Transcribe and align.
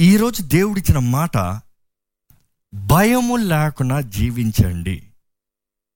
ఈరోజు 0.00 0.42
దేవుడిచ్చిన 0.42 0.98
మాట 0.98 1.60
భయము 2.74 3.36
లేకుండా 3.36 4.00
జీవించండి. 4.00 5.02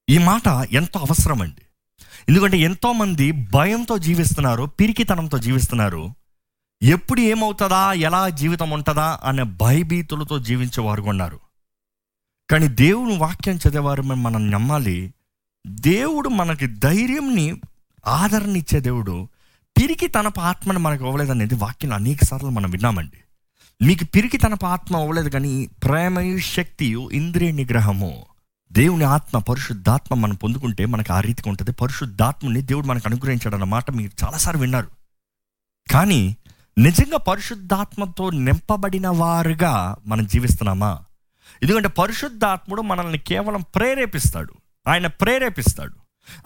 ఈ 0.09 0.19
మాట 0.19 0.69
ఎంతో 0.73 1.01
అవసరం 1.01 1.43
అండి 1.43 1.63
ఎందుకంటే 2.29 2.59
ఎంతోమంది 2.59 3.33
భయంతో 3.33 3.99
జీవిస్తున్నారు 3.99 4.65
పిరికితనంతో 4.65 5.39
జీవిస్తున్నారు. 5.39 6.15
ఎప్పుడు 6.83 7.21
ఏమవుతుందా 7.21 7.93
ఎలా 7.93 8.29
జీవితం 8.29 8.71
ఉంటుందా 8.71 9.21
అనే 9.25 9.43
భయభీతులతో 9.43 10.39
జీవించేవారు 10.39 11.03
ఉన్నారు. 11.03 11.41
కానీ 12.51 12.69
దేవుని 12.69 13.17
వాక్యం 13.17 13.57
చదివేవారు 13.57 14.03
మనం 14.03 14.51
నమ్మాలి. 14.51 15.15
దేవుడు 15.67 16.29
మనకి 16.29 16.67
ధైర్యంని 16.67 17.61
ఆదరణ 18.07 18.57
ఇచ్చే 18.57 18.81
దేవుడు 18.81 19.29
పిరికి 19.79 20.09
తన 20.09 20.31
ఆత్మను 20.41 20.79
మనకు 20.79 21.05
ఇవ్వలేదనేది 21.05 21.55
వాక్యం 21.55 21.93
అనేక 21.93 22.25
సార్లు 22.25 22.49
మనం 22.49 22.71
విన్నామండి. 22.71 23.17
మీకు 23.83 24.05
పిరికి 24.05 24.39
తన 24.39 24.55
ఆత్మ 24.67 24.97
అవ్వలేదు 24.97 25.29
కానీ 25.29 25.67
ప్రేమయు 25.67 26.39
శక్తియు 26.39 27.11
ఇంద్రియ 27.13 27.51
నిగ్రహము. 27.51 28.27
దేవుని 28.73 29.05
ఆత్మ 29.05 29.39
పరిశుద్ధాత్మ 29.39 30.15
మనం 30.15 30.35
పొందుకుంటే 30.35 30.87
మనకు 30.87 31.13
ఆ 31.13 31.21
రీతిగా 31.21 31.51
ఉంటుంది. 31.51 31.73
పరిశుద్ధాత్మని 31.73 32.63
దేవుడు 32.63 32.87
మనకు 32.87 33.09
అనుగ్రహించాడు 33.09 33.55
అన్నమాట 33.55 33.91
మీరు 33.91 34.25
చాలాసార్లు 34.25 34.61
విన్నారు. 34.61 34.89
కానీ 35.93 36.37
నిజంగా 36.79 37.17
పరిశుద్ధాత్మతో 37.17 38.31
నింపబడిన 38.31 39.09
వారుగా 39.09 39.97
మనం 40.07 40.27
జీవిస్తున్నామా? 40.27 41.05
ఎందుకంటే 41.63 41.89
పరిశుద్ధాత్ముడు 41.89 42.83
మనల్ని 42.83 43.19
కేవలం 43.19 43.65
ప్రేరేపిస్తాడు. 43.75 44.55
ఆయన 44.89 45.07
ప్రేరేపిస్తాడు. 45.07 45.95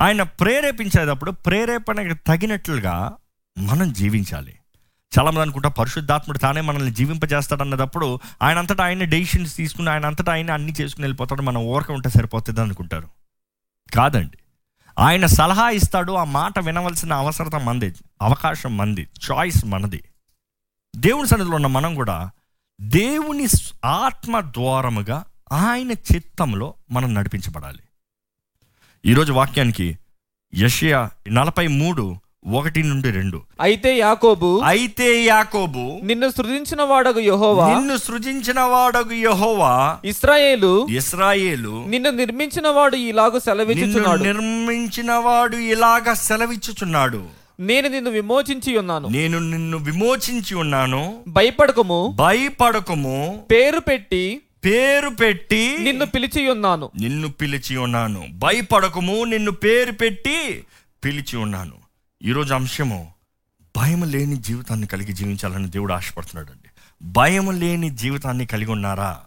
ఆయన 0.01 0.23
ప్రేరేపించేటప్పుడు 0.23 1.31
ప్రేరేపణకు 1.31 2.19
తగినట్లుగా 2.27 3.17
మనం 3.59 3.93
జీవించాలి. 3.93 4.58
చాలామంది 5.19 5.41
అనుకుంటా 5.41 5.69
పరిశుద్ధాత్ముడు 5.69 6.39
తానే 6.39 6.61
మనల్ని 6.61 6.91
జీవింపజేస్తాడు 6.91 7.61
అన్నదప్పుడు 7.63 8.21
ఆయన 8.43 8.59
అంతటా 8.59 8.85
ఆయన 8.85 9.05
డెసిషన్స్ 9.05 9.57
తీసుకుని 9.57 9.91
ఆయన 9.91 10.07
అంతటా 10.07 10.33
ఆయన 10.33 10.51
అన్ని 10.51 10.75
చేసుకుని 10.81 11.05
వెళ్ళిపోతాడు. 11.05 11.43
మనం 11.43 11.67
ఓరక 11.67 11.91
ఉంటే 11.91 12.09
సరిపోతుంది 12.09 12.61
అనుకుంటారు. 12.61 13.09
కాదండి. 13.95 14.39
ఆయన 14.99 15.27
సలహా 15.27 15.71
ఇస్తాడు. 15.71 16.13
ఆ 16.13 16.25
మాట 16.25 16.59
వినవలసిన 16.59 17.13
అవసరత 17.13 17.55
మంది 17.55 17.95
అవకాశం 18.23 18.77
మంది 18.77 19.09
చాయిస్ 19.31 19.65
మనది. 19.65 20.05
దేవుని 20.97 21.29
సన్నిధిలో 21.29 21.55
ఉన్న 21.55 21.67
మనం 21.67 21.95
కూడా 21.95 22.31
దేవుని 22.81 23.49
ఆత్మ 23.85 24.41
ద్వారముగా 24.41 25.25
ఆయన 25.53 25.91
చిత్తంలో 25.91 26.75
మనం 26.91 27.15
నడిపించబడాలి. 27.15 27.81
ఈరోజు 29.07 29.33
వాక్యానికి 29.33 29.99
యషియా 30.55 31.11
నలభై 31.29 31.67
మూడు 31.67 32.17
ఒకటి 32.47 32.83
నుండి 32.83 33.11
రెండు. 33.11 33.43
అయితే 33.61 33.99
యాకోబు 33.99 34.61
అయితే 34.65 35.23
యాకోబు 35.25 36.01
నిన్ను 36.03 36.31
సృజించిన 36.31 36.83
వాడగు 36.83 37.21
యెహోవా. 37.21 37.75
నిన్ను 37.75 37.97
సృజించిన 37.97 38.61
వాడగు 38.61 39.13
యెహోవా. 39.13 39.99
ఇస్రాయేలు 40.05 40.87
ఇస్రాయేలు 40.87 41.85
నిన్ను 41.89 42.11
నిర్మించిన 42.11 42.69
వాడు 42.69 42.97
ఇలాగు 42.97 43.39
సెలవిచ్చుచున్నాడు. 43.39 44.23
నిర్మించిన 44.23 45.13
వాడు 45.13 45.57
ఇలాగా 45.57 46.15
సెలవిచ్చుచున్నాడు. 46.15 47.25
నేను 47.61 47.89
నిన్ను 47.89 48.11
విమోచించి 48.11 48.79
ఉన్నాను. 48.79 49.09
నేను 49.09 49.39
నిన్ను 49.39 49.79
విమోచించి 49.79 50.55
ఉన్నాను. 50.55 51.17
భయపడకము. 51.29 52.13
భయపడకము. 52.17 53.45
పేరు 53.51 53.81
పెట్టి 53.81 54.41
పేరు 54.65 55.09
పెట్టి 55.09 55.77
నిన్ను 55.81 56.07
పిలిచి 56.07 56.51
ఉన్నాను. 56.51 56.91
నిన్ను 57.01 57.29
పిలిచి 57.29 57.77
ఉన్నాను. 57.77 58.27
భయపడకము. 58.33 59.25
నిన్ను 59.25 59.51
పేరు 59.51 59.93
పెట్టి 59.93 60.65
పిలిచి 61.05 61.37
ఉన్నాను. 61.37 61.88
ఈరోజు 62.23 62.55
అంశము 62.55 63.13
భయం 63.77 64.05
లేని 64.05 64.37
జీవితాన్ని 64.37 64.87
కలిగి 64.87 65.13
జీవించాలని 65.13 65.69
దేవుడు 65.69 65.93
ఆశపడుతున్నాడు 65.93 66.51
అండి 66.51 66.69
భయం 67.03 67.61
లేని 67.61 67.91
జీవితాన్ని 67.91 68.47
కలిగి 68.47 68.71
ఉన్నారా? 68.71 69.21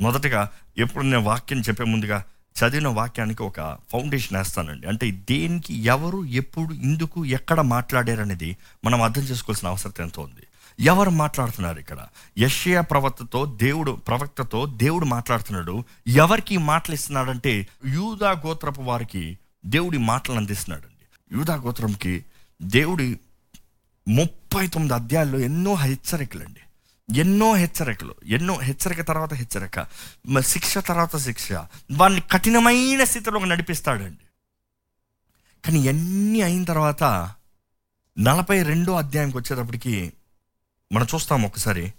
మొదటగా 0.00 0.50
ఎప్పుడు 0.78 1.04
నేను 1.04 1.20
వాక్యం 1.20 1.60
చెప్పే 1.60 1.84
ముందుగా 1.84 2.24
చదివిన 2.58 2.88
వాక్యానికి 2.88 3.42
ఒక 3.42 3.78
ఫౌండేషన్ 3.92 4.38
వేస్తానండి. 4.38 4.88
అంటే 4.88 5.10
దేనికి 5.10 5.74
ఎవరు 5.74 6.24
ఎప్పుడు 6.24 6.74
ఎందుకు 6.74 7.24
ఎక్కడ 7.24 7.60
మాట్లాడారనేది 7.60 8.56
మనం 8.84 9.02
అర్థం 9.02 9.22
చేసుకోవాల్సిన 9.22 9.68
అవసరం 9.68 9.92
ఎంతో 10.00 10.22
ఉంది. 10.22 10.46
ఎవరు 10.80 11.10
మాట్లాడుతున్నారు 11.10 11.78
ఇక్కడ? 11.78 11.98
యష్యా 12.38 12.80
ప్రవక్తతో 12.80 13.44
దేవుడు 13.44 13.92
ప్రవక్తతో 13.92 14.66
దేవుడు 14.66 15.04
మాట్లాడుతున్నాడు. 15.04 15.84
ఎవరికి 16.06 16.56
మాటలు 16.56 16.94
ఇస్తున్నాడంటే 16.94 17.68
యూదా 17.86 18.30
గోత్రపు 18.30 18.82
వారికి 18.82 19.38
దేవుడి 19.66 19.98
మాటలు 19.98 20.36
అందిస్తున్నాడండి. 20.36 20.99
యూదా 21.32 21.54
గోత్రంకి 21.54 22.24
దేవుడి 22.62 23.20
ముప్పై 24.08 24.66
తొమ్మిది 24.66 24.94
అధ్యాయాల్లో 24.94 25.38
ఎన్నో 25.38 25.74
హెచ్చరికలండి. 25.74 26.60
ఎన్నో 27.20 27.54
హెచ్చరికలు. 27.54 28.14
ఎన్నో 28.26 28.58
హెచ్చరిక 28.58 29.00
తర్వాత 29.00 29.34
హెచ్చరిక. 29.34 29.86
శిక్ష 30.40 30.78
తర్వాత 30.78 31.16
శిక్ష. 31.16 31.52
వాడిని 31.92 32.20
కఠినమైన 32.20 33.04
స్థితిలోకి 33.04 33.46
నడిపిస్తాడండి. 33.46 34.24
కానీ 35.64 35.80
ఎన్ని 35.80 36.42
అయిన 36.42 36.64
తర్వాత 36.64 37.32
నలభై 38.18 38.62
రెండో 38.62 38.94
అధ్యాయంకి 38.94 39.36
వచ్చేటప్పటికి 39.36 40.12
మనం 40.92 41.06
చూస్తాం 41.14 41.42
ఒకసారి. 41.42 41.92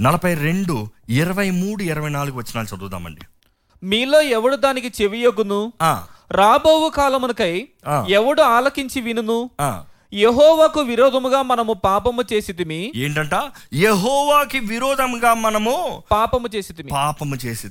నలభై 0.00 0.34
రెండు 0.34 0.90
ఇరవై 1.08 1.50
మూడు 1.50 1.82
ఇరవై 1.82 2.10
నాలుగు 2.10 2.36
వచ్చినాలు 2.36 2.76
చదువుదామండి. 2.76 3.20
మీలో 3.82 4.22
ఎవడు 4.22 4.56
దానికి 4.56 5.02
చెవియొగ్గును? 5.02 5.72
రాబోవు 6.34 6.88
కాలమునకై. 6.88 7.68
ఎవడు 8.08 8.42
ఆలకించి 8.42 9.00
వినును. 9.00 9.50
యెహోవాకు 10.14 10.80
విరోధముగా 10.80 11.42
మనము 11.42 11.72
పాపము 11.72 12.22
చేసితిమి? 12.32 12.92
ఏంటంట? 12.96 13.30
యహోవాకి 13.74 14.58
విరోధంగా 14.58 15.34
మనము 15.34 16.02
పాపము 16.12 16.48
చేసితిమి. 16.54 16.90
పాపము 16.92 17.36
చేసి 17.36 17.68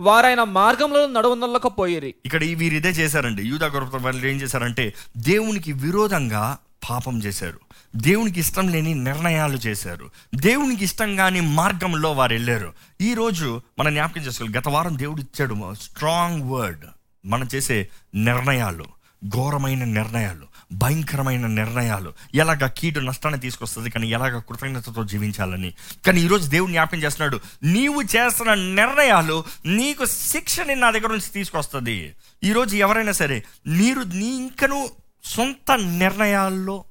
వారైన 0.00 0.42
మార్గంలో 0.42 1.06
నడవనల్లకపోయిరి. 1.06 2.14
ఇక్కడ 2.24 2.42
ఈ 2.42 2.54
వీరు 2.54 2.74
ఇదే 2.74 2.88
చేశారండి. 2.88 3.42
యూదా 3.42 3.66
గొప్ప 3.66 3.96
వాళ్ళు 3.96 4.26
ఏం 4.26 4.36
చేశారంటే 4.36 4.94
దేవునికి 5.16 5.72
విరోధంగా 5.72 6.58
పాపం 6.90 7.18
చేశారు. 7.18 7.60
దేవునికి 7.96 8.40
ఇష్టం 8.40 8.68
లేని 8.68 8.94
నిర్ణయాలు 8.94 9.56
చేశారు. 9.56 10.10
దేవునికి 10.34 10.84
ఇష్టం 10.84 11.16
కాని 11.16 11.40
మార్గంలో 11.40 12.12
వారు 12.12 12.32
వెళ్ళారు. 12.32 12.72
ఈ 13.00 13.14
రోజు 13.14 13.60
మనం 13.78 13.94
జ్ఞాపకం 13.94 14.20
చేసుకోవాలి. 14.20 14.58
గత 14.58 14.68
వారం 14.68 14.98
దేవుడు 14.98 15.20
ఇచ్చాడు 15.20 15.74
స్ట్రాంగ్ 15.74 16.50
వర్డ్ 16.50 16.84
మనం 17.28 17.48
చేసే 17.54 17.88
నిర్ణయాలు 18.14 18.98
ఘోరమైన 19.28 19.84
నిర్ణయాలు 19.84 20.46
భయంకరమైన 20.72 21.46
నిర్ణయాలు 21.46 22.12
ఎలాగ 22.34 22.66
కీడు 22.66 23.00
నష్టాన్ని 23.00 23.40
తీసుకొస్తుంది 23.40 23.90
కానీ 23.90 24.08
ఎలాగ 24.08 24.38
కృతజ్ఞతతో 24.38 25.04
జీవించాలని. 25.04 25.74
కానీ 26.06 26.20
ఈరోజు 26.20 26.50
దేవుడు 26.50 26.70
జ్ఞాపకం 26.70 26.98
చేస్తున్నాడు 26.98 27.40
నీవు 27.62 28.02
చేస్తున్న 28.02 28.54
నిర్ణయాలు 28.54 29.44
నీకు 29.66 30.04
శిక్షని 30.06 30.74
నా 30.74 30.90
దగ్గర 30.90 31.10
నుంచి 31.10 31.30
తీసుకొస్తుంది. 31.32 32.14
ఈరోజు 32.44 32.76
ఎవరైనా 32.76 33.12
సరే 33.12 33.44
మీరు 33.66 34.00
నీ 34.00 34.36
ఇంకను 34.36 34.90
సొంత 35.24 35.72
నిర్ణయాల్లో 35.72 36.84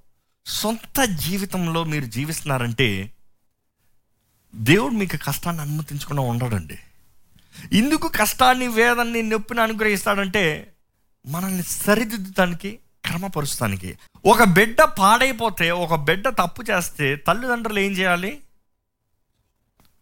సొంత 0.45 1.03
జీవితంలో 1.03 1.83
మీరు 1.83 2.05
జీవిస్తున్నారంటే 2.05 3.11
దేవుడు 4.55 4.93
మీకు 4.93 5.17
కష్టాన్ని 5.17 5.61
అనుమతించకుండా 5.61 6.23
ఉండడండి. 6.23 6.79
ఎందుకు 7.73 8.07
కష్టాన్ని 8.07 8.67
వేదాన్ని 8.67 9.23
నొప్పిని 9.23 9.61
అనుగ్రహిస్తాడంటే 9.61 10.73
మనల్ని 11.25 11.63
సరిదిద్దుతానికి 11.63 12.79
క్రమపరుస్తానికి. 13.05 13.97
ఒక 14.25 14.43
బిడ్డ 14.43 14.81
పాడైపోతే 14.81 15.71
ఒక 15.71 15.95
బిడ్డ 15.95 16.29
తప్పు 16.29 16.63
చేస్తే 16.71 17.15
తల్లిదండ్రులు 17.15 17.79
ఏం 17.79 17.91
చేయాలి? 17.91 18.41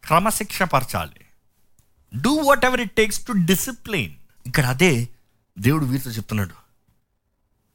క్రమశిక్ష 0.04 0.62
పరచాలి. 0.62 1.26
Do 2.22 2.34
whatever 2.66 2.82
it 2.82 2.92
takes 2.92 3.26
to 3.26 3.32
discipline 3.32 4.14
ఇక్కడ 4.48 4.66
అదే 4.66 5.10
దేవుడు 5.60 5.86
వీరితో 5.86 6.12
చెప్తున్నాడు. 6.12 6.66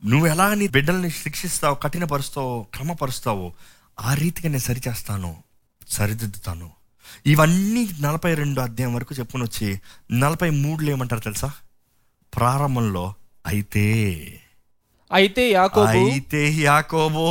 నువ్వు 0.06 0.26
ఎలా 0.26 0.54
నీ 0.54 0.68
బిడ్డల్ని 0.68 1.10
శిక్షిస్తావు 1.10 1.74
కఠినపరుస్తావో 1.74 2.66
క్రమపరుస్తావో 2.74 3.52
ఆ 4.00 4.14
రీతిగా 4.14 4.48
నేను 4.48 4.62
సరిచేస్తాను 4.62 5.42
సరిదిద్దుతాను. 5.88 6.79
ఇవన్నీ 7.26 7.82
నలభై 8.00 8.34
రెండు 8.34 8.60
అధ్యాయం 8.60 8.94
వరకు 8.94 9.14
చెప్పుకొని 9.14 9.44
వచ్చి 9.44 9.68
నలభై 10.12 10.50
మూడులో 10.50 10.90
ఏమంటారు 10.90 11.20
తెలుసా? 11.20 11.50
ప్రారంభంలో 12.32 13.06
అయితే 13.46 13.86
అయితే 15.10 15.44
యాకోబు 15.50 15.86
అయితే 15.86 16.40
యాకోబో 16.60 17.28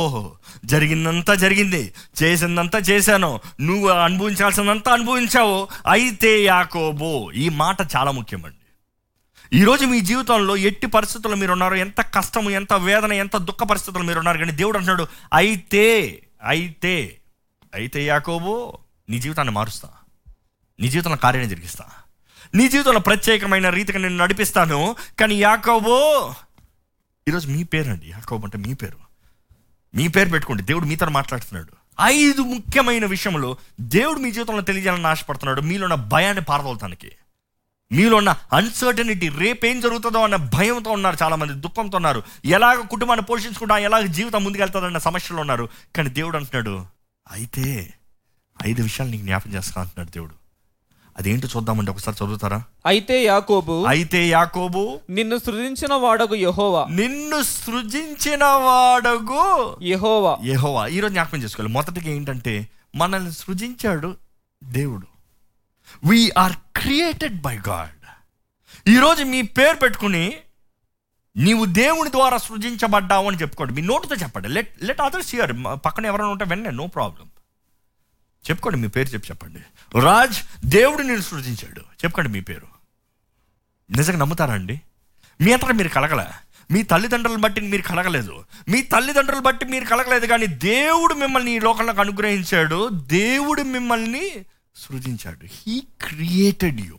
జరిగిందంతా 0.64 1.34
జరిగింది 1.34 1.92
చేసిందంతా 2.22 2.78
చేశాను 2.78 3.30
నువ్వు 3.60 3.88
అనుభవించాల్సిందంతా 3.88 4.92
అనుభవించావు 4.92 5.68
అయితే 5.86 6.44
యాకోబో. 6.44 7.30
ఈ 7.34 7.48
మాట 7.48 7.78
చాలా 7.96 8.10
ముఖ్యమండి. 8.10 8.56
ఈరోజు 9.52 9.84
మీ 9.84 10.00
జీవితంలో 10.00 10.56
ఎట్టి 10.56 10.86
పరిస్థితుల్లో 10.86 11.36
మీరు 11.36 11.52
ఉన్నారు 11.52 11.74
ఎంత 11.74 12.00
కష్టము 12.00 12.50
ఎంత 12.50 12.72
వేదన 12.72 13.12
ఎంత 13.12 13.36
దుఃఖ 13.36 13.62
పరిస్థితుల్లో 13.62 14.06
మీరు 14.08 14.18
ఉన్నారు 14.18 14.38
కానీ 14.38 14.52
దేవుడు 14.52 14.78
అంటున్నాడు 14.78 15.06
అయితే 15.32 15.86
అయితే 16.42 16.94
అయితే 17.74 18.04
యాకోబో 18.04 18.54
నీ 19.10 19.18
జీవితాన్ని 19.18 19.54
మారుస్తా. 19.54 19.88
నీ 20.80 20.88
జీవితంలో 20.88 21.16
కార్యాన్ని 21.16 21.54
జరిగిస్తా. 21.54 21.84
నీ 22.54 22.68
జీవితంలో 22.68 23.00
ప్రత్యేకమైన 23.00 23.68
రీతిగా 23.68 23.98
నేను 23.98 24.16
నడిపిస్తాను. 24.16 24.96
కానీ 25.20 25.34
యాకోబో 25.34 26.34
ఈరోజు 27.28 27.48
మీ 27.48 27.62
పేరు 27.62 27.90
అండి 27.90 28.10
యాకోబు 28.10 28.44
అంటే 28.44 28.58
మీ 28.58 28.74
పేరు. 28.74 28.98
మీ 29.94 30.08
పేరు 30.08 30.30
పెట్టుకోండి. 30.30 30.62
దేవుడు 30.62 30.84
మీతో 30.84 31.08
మాట్లాడుతున్నాడు. 31.08 32.02
ఐదు 32.02 32.42
ముఖ్యమైన 32.42 33.06
విషయంలో 33.06 33.56
దేవుడు 33.80 34.18
మీ 34.18 34.30
జీవితంలో 34.30 34.60
తెలియజేయాలని 34.60 35.06
ఆశపడుతున్నాడు. 35.06 35.60
మీలో 35.60 35.84
ఉన్న 35.84 35.94
భయాన్ని 35.94 36.44
పారదోలతానికి 36.44 37.12
మీలో 37.92 38.16
ఉన్న 38.16 38.36
అన్సర్టనిటీ 38.52 39.28
రేపేం 39.28 39.80
జరుగుతుందో 39.80 40.22
అన్న 40.22 40.36
భయంతో 40.36 40.90
ఉన్నారు 40.90 41.16
చాలామంది 41.22 41.52
దుఃఖంతో 41.52 41.96
ఉన్నారు. 41.96 42.22
ఎలాగ 42.44 42.80
కుటుంబాన్ని 42.80 43.26
పోషించుకుంటా 43.26 43.78
ఎలాగ 43.78 44.06
జీవితం 44.06 44.44
ముందుకెళ్తుందన్న 44.44 44.98
సమస్యలో 44.98 45.40
ఉన్నారు. 45.40 45.68
కానీ 45.96 46.10
దేవుడు 46.10 46.36
అంటున్నాడు 46.36 46.86
అయితే 47.30 47.94
ఐదు 48.66 48.82
విషయాలు 48.82 49.10
నీకు 49.10 49.22
జ్ఞాపం 49.22 49.52
చేస్తా 49.52 49.80
అంటున్నాడు 49.80 50.10
దేవుడు. 50.10 50.34
అదేంటో 51.18 51.48
చూద్దామంటే 51.56 51.90
ఒకసారి 51.90 52.24
చదువుతారా? 52.24 52.64
అయితే 52.86 53.24
యాకోబు 53.24 53.84
అయితే 53.88 54.28
యాకోబు 54.28 55.00
నిన్ను 55.10 55.38
సృజించిన 55.38 55.94
వాడగు 55.94 56.34
యహోవా. 56.34 56.86
నిన్ను 56.90 57.42
సృజించిన 57.42 58.44
వాడగు 58.44 59.76
యహోవా. 59.82 60.38
యెహోవా. 60.44 60.86
ఈరోజు 60.86 61.12
జ్ఞాపకం 61.12 61.42
చేసుకోవాలి. 61.42 61.74
మొదటిగా 61.74 62.10
ఏంటంటే 62.10 62.68
మనల్ని 62.94 63.32
సృజించాడు 63.32 64.16
దేవుడు. 64.64 65.06
వీఆర్ 66.08 66.52
క్రియేటెడ్ 66.76 67.40
బై 67.40 67.58
గాడ్ 67.68 67.96
ఈరోజు 68.88 69.22
మీ 69.24 69.42
పేరు 69.42 69.76
పెట్టుకుని 69.76 70.36
నీవు 71.36 71.64
దేవుని 71.64 72.10
ద్వారా 72.10 72.36
సృజించబడ్డావు 72.36 73.26
అని 73.28 73.36
చెప్పుకోండి. 73.36 73.74
మీ 73.74 73.82
నోటితో 73.82 74.14
చెప్పండి. 74.14 74.48
లెట్ 74.48 74.84
లెట్ 74.84 75.00
అదర్స్ 75.00 75.34
హియర్ 75.34 75.52
పక్కన 75.86 76.06
ఎవరైనా 76.06 76.28
ఉంటే 76.28 76.44
వెంటనే 76.44 76.76
నో 76.76 76.86
ప్రాబ్లం 76.86 77.28
చెప్పుకోండి 78.50 78.78
మీ 78.78 78.88
పేరు 78.88 79.08
చెప్పి 79.08 79.28
చెప్పండి. 79.30 79.58
రాజ్ 80.00 80.66
దేవుడు 80.66 81.02
నేను 81.02 81.20
సృజించాడు. 81.20 81.80
చెప్పుకోండి 81.80 82.30
మీ 82.30 82.40
పేరు. 82.40 82.66
నిజంగా 83.90 84.18
నమ్ముతారా 84.18 84.54
అండి? 84.54 84.80
మీ 85.40 85.52
అంతా 85.52 85.68
మీరు 85.68 85.88
కలగలే. 85.88 86.24
మీ 86.70 86.82
తల్లిదండ్రులను 86.82 87.40
బట్టి 87.40 87.60
మీరు 87.60 87.82
కలగలేదు. 87.82 88.44
మీ 88.68 88.82
తల్లిదండ్రులు 88.82 89.40
బట్టి 89.40 89.64
మీరు 89.64 89.84
కలగలేదు 89.84 90.26
కానీ 90.26 90.46
దేవుడు 90.46 91.14
మిమ్మల్ని 91.14 91.56
ఈ 91.56 91.58
లోకంలోకి 91.58 92.00
అనుగ్రహించాడు. 92.00 92.88
దేవుడు 92.88 93.62
మిమ్మల్ని 93.62 94.30
సృజించాడు. 94.76 95.46
హీ 95.46 95.82
క్రియేటెడ్ 96.02 96.80
యూ 96.80 96.98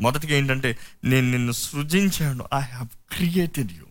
మొదటిగా 0.00 0.36
ఏంటంటే 0.36 0.78
నేను 1.04 1.30
నిన్ను 1.30 1.52
సృజించాను. 1.52 2.44
ఐ 2.54 2.60
హ్యావ్ 2.60 3.14
క్రియేటెడ్ 3.14 3.72
యూ 3.72 3.84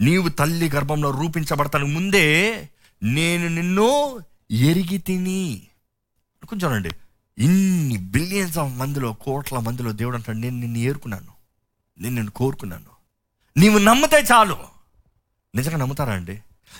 నీవు 0.00 0.28
తల్లి 0.28 0.70
గర్భంలో 0.70 1.10
రూపించబడతానికి 1.10 1.90
ముందే 1.90 2.68
నేను 3.02 3.48
నిన్ను 3.48 4.18
ఎరిగి 4.50 4.98
తిని 4.98 5.62
కొంచెం 6.46 6.70
చూడండి. 6.70 6.90
ఇన్ని 7.38 7.96
బిలియన్స్ 7.96 8.58
ఆఫ్ 8.58 8.72
మందిలో 8.72 9.12
కోట్ల 9.12 9.58
మందిలో 9.58 9.92
దేవుడు 9.92 10.16
అంటాడు 10.16 10.38
నేను 10.38 10.58
నిన్ను 10.58 10.78
ఏరుకున్నాను. 10.78 11.32
నేను 12.00 12.14
నిన్ను 12.14 12.30
కోరుకున్నాను. 12.30 12.98
నీవు 13.56 13.78
నమ్మితే 13.78 14.16
చాలు. 14.32 14.58
నిజంగా 15.54 15.76
నమ్ముతారా 15.76 16.12
అండి? 16.12 16.38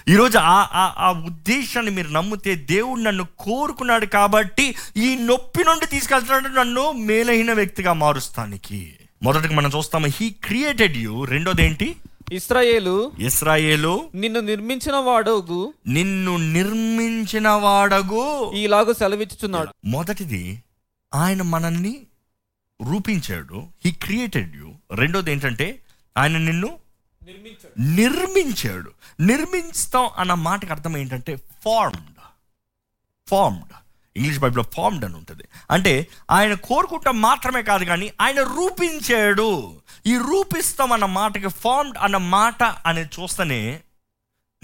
ఈరోజు 0.08 0.38
ఆ 0.38 0.68
ఆ 0.72 0.94
ఆ 0.98 1.12
ఉద్దేశాన్ని 1.12 1.90
మీరు 1.90 2.08
నమ్మితే 2.08 2.54
దేవుడు 2.54 3.00
నన్ను 3.00 3.26
కోరుకున్నాడు 3.38 4.06
కాబట్టి 4.06 4.74
ఈ 4.96 5.16
నొప్పి 5.16 5.64
నుండి 5.64 5.86
తీసుకెళ్తున్నాడు 5.86 6.48
నన్ను 6.48 6.92
మేలైన 6.92 7.52
వ్యక్తిగా 7.52 7.92
మారుస్తానికి. 7.92 8.96
మొదటికి 9.22 9.54
మనం 9.54 9.70
చూస్తాము 9.76 10.06
హీ 10.06 10.30
క్రియేటెడ్ 10.30 10.96
యూ 10.96 11.24
రెండోది 11.24 11.62
ఏంటి? 11.62 11.96
ఇస్రాయేలు 12.32 13.12
ఇస్రాయేలు 13.18 14.10
నిన్ను 14.14 14.40
నిర్మించిన 14.40 14.96
వాడగు 14.96 15.72
నిన్ను 15.86 16.36
నిర్మించిన 16.36 17.48
వాడగు 17.48 18.52
ఈలాగు 18.52 18.92
సెలవిచ్చుచున్నాడు. 18.92 19.74
మొదటిది 19.84 20.62
ఆయన 21.14 21.42
మనల్ని 21.42 22.06
రూపించాడు. 22.90 23.66
హీ 23.84 23.90
క్రియేటెడ్ 23.90 24.56
యూ 24.56 24.72
రెండోది 24.94 25.32
ఏంటంటే 25.32 25.82
ఆయన 26.18 26.38
నిన్ను 26.38 26.78
నిర్మించాడు. 27.78 28.92
నిర్మించాడు. 29.20 29.98
అన్న 30.16 30.34
మాటకి 30.34 30.70
అర్థం 30.70 30.96
ఏంటంటే 30.96 31.36
ఫార్మ్డ్ 31.36 32.02
ఫార్మ్డ్ 33.28 33.64
ఇంగ్లీష్ 34.16 34.38
బైబిల్లో 34.38 34.64
ఫార్మ్డ్ 34.74 35.04
అని 35.04 35.16
ఉంటుంది. 35.16 35.44
అంటే 35.70 36.08
ఆయన 36.30 36.54
కోరుకుంటాం 36.54 37.20
మాత్రమే 37.20 37.62
కాదు 37.62 37.84
కానీ 37.84 38.12
ఆయన 38.20 38.40
రూపించాడు. 38.42 39.80
ఈ 40.06 40.16
రూపిస్తాం 40.16 40.92
అన్న 40.92 41.04
మాటకి 41.04 41.48
ఫార్మ్డ్ 41.48 41.98
అన్న 41.98 42.16
మాట 42.16 42.62
అనేది 42.62 43.10
చూస్తేనే 43.20 43.80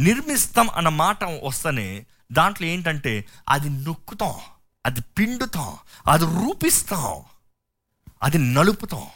నిర్మిస్తాం 0.00 0.70
అన్న 0.70 0.88
మాట 0.88 1.24
వస్తేనే 1.24 2.06
దాంట్లో 2.32 2.66
ఏంటంటే 2.66 3.24
అది 3.48 3.68
నొక్కుతాం 3.70 4.34
అది 4.86 5.00
పిండుతాం 5.00 5.76
అది 6.06 6.24
రూపిస్తాం 6.24 7.22
అది 8.22 8.38
నలుపుతాం. 8.38 9.06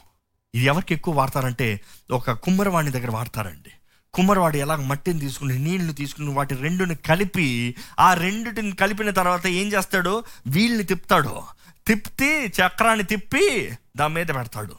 ఇది 0.55 0.65
ఎవరికి 0.65 0.95
ఎక్కువ 0.95 1.15
వాడతారంటే 1.15 1.81
ఒక 2.11 2.31
కుమ్మరవాణి 2.31 2.91
దగ్గర 2.91 3.11
వాడతారండి. 3.11 3.71
కుమ్మరివాడు 4.19 4.57
ఎలా 4.57 4.77
మట్టిని 4.77 5.21
తీసుకుని 5.21 5.59
నీళ్ళు 5.59 5.93
తీసుకుని 5.93 6.31
వాటి 6.31 6.55
రెండుని 6.55 6.95
కలిపి 6.95 7.75
ఆ 7.99 8.15
రెండుటిని 8.15 8.73
కలిపిన 8.73 9.11
తర్వాత 9.11 9.47
ఏం 9.47 9.69
చేస్తాడు? 9.69 10.25
వీళ్ళని 10.47 10.83
తిప్పుతాడు. 10.83 11.43
తిప్పి 11.87 12.27
చక్రాన్ని 12.27 13.05
తిప్పి 13.05 13.71
దాని 13.97 14.15
మీద 14.15 14.27
పెడతాడు. 14.27 14.75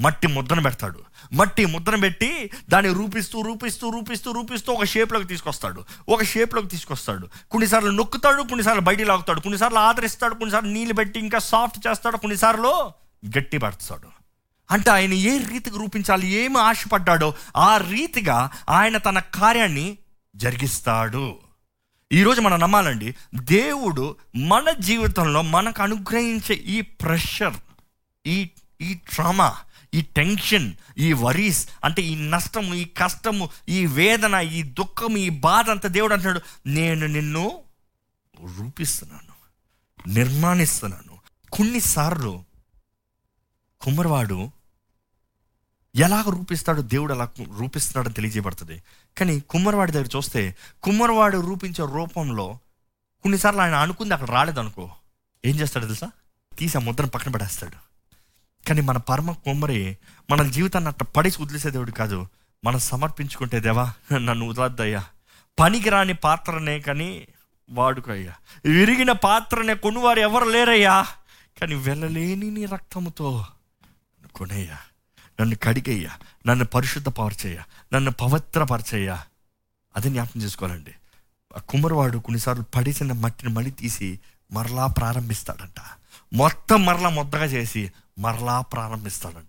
మట్టి 0.00 0.26
ముద్దను 0.26 0.62
పెడతాడు. 0.62 1.00
మట్టి 1.32 1.66
ముద్దను 1.66 2.00
పెట్టి 2.00 2.50
దాన్ని 2.68 2.92
రూపిస్తూ 2.92 3.42
రూపిస్తూ 3.42 3.90
రూపిస్తూ 3.90 4.32
రూపిస్తూ 4.32 4.72
ఒక 4.72 4.84
షేప్లోకి 4.84 5.26
తీసుకొస్తాడు. 5.26 5.84
ఒక 6.08 6.22
షేప్లోకి 6.22 6.68
తీసుకొస్తాడు. 6.68 7.28
కొన్నిసార్లు 7.50 7.90
నొక్కుతాడు 7.90 8.42
కొన్నిసార్లు 8.42 8.82
బయటికి 8.82 9.08
లాగుతాడు. 9.08 9.40
కొన్నిసార్లు 9.40 9.78
ఆదరిస్తాడు 9.78 10.34
కొన్నిసార్లు 10.34 10.70
నీళ్ళు 10.70 10.94
పెట్టి 10.94 11.20
ఇంకా 11.20 11.38
సాఫ్ట్ 11.38 11.88
చేస్తాడు 11.88 12.16
కొన్నిసార్లు 12.16 12.92
గట్టి 13.38 13.58
పడతాడు 13.58 14.21
అంటే 14.70 14.90
ఆయన 14.90 15.12
ఏ 15.12 15.38
రీతికి 15.38 15.78
రూపించాలి 15.78 16.26
ఏమి 16.26 16.58
ఆశపడ్డాడో 16.58 17.34
ఆ 17.56 17.76
రీతిగా 17.76 18.50
ఆయన 18.68 18.96
తన 18.96 19.18
కార్యాన్ని 19.18 19.98
జరిగిస్తాడు. 20.36 21.38
ఈరోజు 22.12 22.40
మనం 22.40 22.60
నమ్మాలండి 22.60 23.14
దేవుడు 23.34 24.16
మన 24.36 24.70
జీవితంలో 24.70 25.42
మనకు 25.42 25.82
అనుగ్రహించే 25.82 26.54
ఈ 26.54 26.80
ప్రెషర్ 26.80 27.54
ఈ 28.26 28.50
ఈ 28.80 28.94
ట్రామా 28.94 29.56
ఈ 29.94 30.00
టెన్షన్ 30.00 30.74
ఈ 30.98 31.12
వరీస్ 31.12 31.68
అంటే 31.84 32.02
ఈ 32.02 32.14
నష్టము 32.14 32.74
ఈ 32.74 32.84
కష్టము 32.84 33.50
ఈ 33.68 33.86
వేదన 33.86 34.34
ఈ 34.34 34.62
దుఃఖము 34.62 35.16
ఈ 35.16 35.28
బాధ 35.28 35.70
అంతా 35.70 35.88
దేవుడు 35.88 36.12
అంటున్నాడు 36.12 36.40
నేను 36.66 37.06
నిన్ను 37.06 37.62
రూపిస్తున్నాను 38.58 39.32
నిర్మాణిస్తున్నాను. 40.08 41.18
కొన్నిసార్లు 41.52 42.44
కుమ్మరివాడు 43.82 44.50
ఎలాగ 45.96 46.24
రూపిస్తాడో 46.30 46.82
దేవుడు 46.82 47.12
అలా 47.12 47.28
రూపిస్తున్నాడని 47.58 48.14
తెలియజేయబడుతుంది. 48.14 48.82
కానీ 49.18 49.40
కుమ్మరివాడి 49.40 49.92
దగ్గర 49.92 50.06
చూస్తే 50.16 50.56
కుమ్మరివాడు 50.82 51.38
రూపించే 51.38 51.86
రూపంలో 51.94 52.58
కొన్నిసార్లు 53.22 53.60
ఆయన 53.60 53.74
అనుకుంది 53.74 54.14
అక్కడ 54.14 54.30
రాలేదనుకో. 54.30 54.90
ఏం 55.44 55.56
చేస్తాడు 55.56 55.84
తెలుసా? 55.84 56.10
తీసి 56.58 56.78
ఆ 56.78 56.80
ముద్రను 56.80 57.10
పక్కన 57.10 57.32
పడేస్తాడు 57.32 57.92
కానీ 58.68 58.80
మన 58.80 58.96
పరమ 58.96 59.32
కుమ్మరి 59.32 59.98
మన 60.30 60.42
జీవితాన్ని 60.42 60.90
అట్లా 60.90 61.12
పడేసి 61.16 61.42
వదిలేసే 61.42 61.70
దేవుడు 61.70 61.90
కాదు. 61.90 62.26
మనం 62.64 62.78
సమర్పించుకుంటే 62.78 63.60
దేవా 63.60 63.92
నన్ను 64.12 64.48
వదలద్దయ్యా. 64.48 65.04
పనికిరాని 65.60 66.14
పాత్రనే 66.14 66.80
కానీ 66.80 67.28
వాడుకయ్యా. 67.70 68.34
విరిగిన 68.64 69.12
పాత్రనే 69.12 69.74
కొనువారు 69.74 70.20
ఎవరు 70.20 70.44
లేరయ్యా. 70.44 71.06
కానీ 71.60 71.74
వెళ్ళలేని 71.74 72.50
నీ 72.50 72.64
రక్తముతో 72.64 73.46
కొనేయ్యా. 74.34 74.76
నన్ను 75.40 75.56
కడిగేయ్యా. 75.62 76.10
నన్ను 76.46 76.64
పరిశుద్ధపరచేయ్యా. 76.64 77.64
నన్ను 77.92 78.10
పవిత్రపరచేయ్యా. 78.10 79.24
అది 79.96 80.10
జ్ఞాపకం 80.10 80.40
చేసుకోవాలండి. 80.42 80.94
ఆ 81.56 81.60
కుమ్మరివాడు 81.60 82.18
కొన్నిసార్లు 82.18 82.64
పడిసిన 82.74 83.12
మట్టిని 83.12 83.52
మళ్ళీ 83.52 83.70
తీసి 83.70 84.20
మరలా 84.52 84.86
ప్రారంభిస్తాడంట. 84.86 85.80
మొత్తం 86.32 86.84
మరలా 86.84 87.08
మొత్తగా 87.08 87.44
చేసి 87.44 87.92
మరలా 88.18 88.60
ప్రారంభిస్తాడంట. 88.60 89.48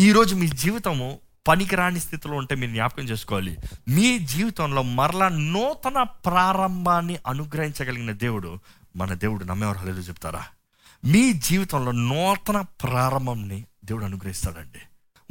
ఈరోజు 0.00 0.34
మీ 0.34 0.48
జీవితము 0.48 1.18
పనికిరాని 1.48 2.00
స్థితిలో 2.00 2.34
ఉంటే 2.34 2.54
మీరు 2.54 2.70
జ్ఞాపకం 2.70 3.02
చేసుకోవాలి. 3.02 3.58
మీ 3.88 4.18
జీవితంలో 4.18 4.82
మరలా 4.82 5.28
నూతన 5.28 6.02
ప్రారంభాన్ని 6.02 7.18
అనుగ్రహించగలిగిన 7.26 8.12
దేవుడు 8.12 8.58
మన 8.96 9.14
దేవుడు 9.14 9.44
నమ్మేవారు. 9.44 9.78
హలేదు 9.78 10.00
చెప్తారా? 10.00 10.44
మీ 11.04 11.32
జీవితంలో 11.32 11.92
నూతన 11.92 12.60
ప్రారంభంని 12.60 13.64
దేవుడు 13.84 14.04
అనుగ్రహిస్తాడండి. 14.04 14.78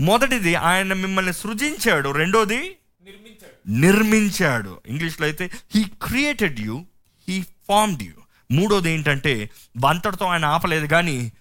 మొదటిది 0.04 0.56
ఆయన 0.56 0.94
మిమ్మల్ని 0.94 1.34
సృజించాడు 1.34 2.10
రెండోది 2.10 2.56
నిర్మించాడు. 2.56 3.72
నిర్మించాడు. 3.80 4.80
ఇంగ్లీష్లో 4.86 5.28
అయితే 5.28 5.52
he 5.76 5.84
created 5.84 6.60
you 6.60 6.86
he 7.30 7.42
formed 7.42 8.04
you 8.04 8.14
మూడోది 8.52 8.92
ఏంటంటే 8.92 9.50
అంతటితో 9.88 10.26
ఆయన 10.26 10.46
ఆపలేదు 10.46 10.86
కానీ 10.86 11.32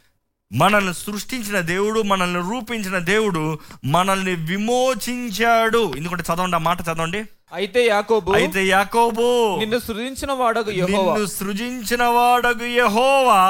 మనల్ని 0.53 0.95
సృష్టించిన 0.95 1.61
దేవుడు 1.61 2.03
మనల్ని 2.03 2.41
రూపించిన 2.41 2.99
దేవుడు 2.99 3.59
మనల్ని 3.85 4.35
విమోచించాడు. 4.35 5.95
ఎందుకంటే 5.97 6.25
చదవండి 6.35 6.57
ఆ 6.57 6.59
మాట 6.59 6.81
చదవండి. 6.81 7.25
అయితే 7.53 7.87
యాకోబు 7.87 8.33
అయితే 8.33 8.65
యాకోబు 8.65 9.57
నిన్ను 9.59 9.79
సృజించిన 9.79 10.33
వాడగు 10.33 10.71
యెహోవా. 10.71 11.13
నిన్ను 11.15 11.27
సృజించిన 11.29 12.03
వాడగు 12.03 12.65
యెహోవా. 12.65 13.41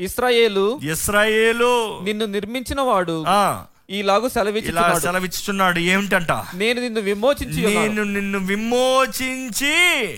ఇస్రాయేలు 0.00 0.80
ఇస్రాయేలు. 0.92 2.00
నిన్ను 2.02 2.26
నిర్మించిన 2.26 2.80
వాడు 2.80 3.24
ఆ, 3.28 3.64
ఈలాగు 3.90 4.20
ఇలా 4.20 4.28
సెలవిచ్చుచున్నాడు. 4.28 4.98
సెలవిచ్చుచున్నాడు 4.98 5.78
ఏమిటంట? 5.78 6.32
నేను 6.32 6.80
నిన్ను 6.80 7.00
విమోచించి. 7.00 7.66
నేను 7.66 8.02
నిన్ను 8.02 8.38
విమోచించి 8.38 9.74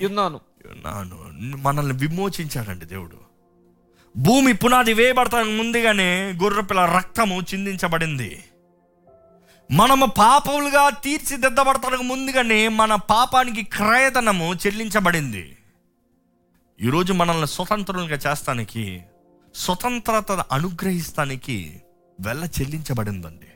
ఉన్నాను. 0.07 0.41
ఉన్నాను. 0.67 1.31
మనల్ని 1.57 1.95
విమోచించాడండి 1.95 2.85
దేవుడు. 2.85 3.31
భూమి 4.17 4.53
పునాది 4.53 4.93
వేయబడతానికి 4.93 5.57
ముందుగానే 5.57 6.35
గొర్రెపిల్ల 6.43 6.85
రక్తము 6.85 7.41
చిందించబడింది. 7.41 8.45
మనము 9.73 10.07
పాపములుగా 10.07 10.91
తీర్చిదిద్దబడతానికి 10.91 12.03
ముందుగానే 12.03 12.69
మన 12.69 12.95
పాపానికి 12.95 13.63
క్రయధనము 13.63 14.55
చెల్లించబడింది. 14.55 15.57
ఈరోజు 16.81 17.13
మనల్ని 17.13 17.47
స్వతంత్రులుగా 17.47 18.17
చేస్తానికి 18.17 19.03
స్వతంత్రత 19.55 20.33
అనుగ్రహిస్తానికి 20.33 21.83
వెళ్ళ 22.21 22.45
చెల్లించబడిందండి. 22.45 23.47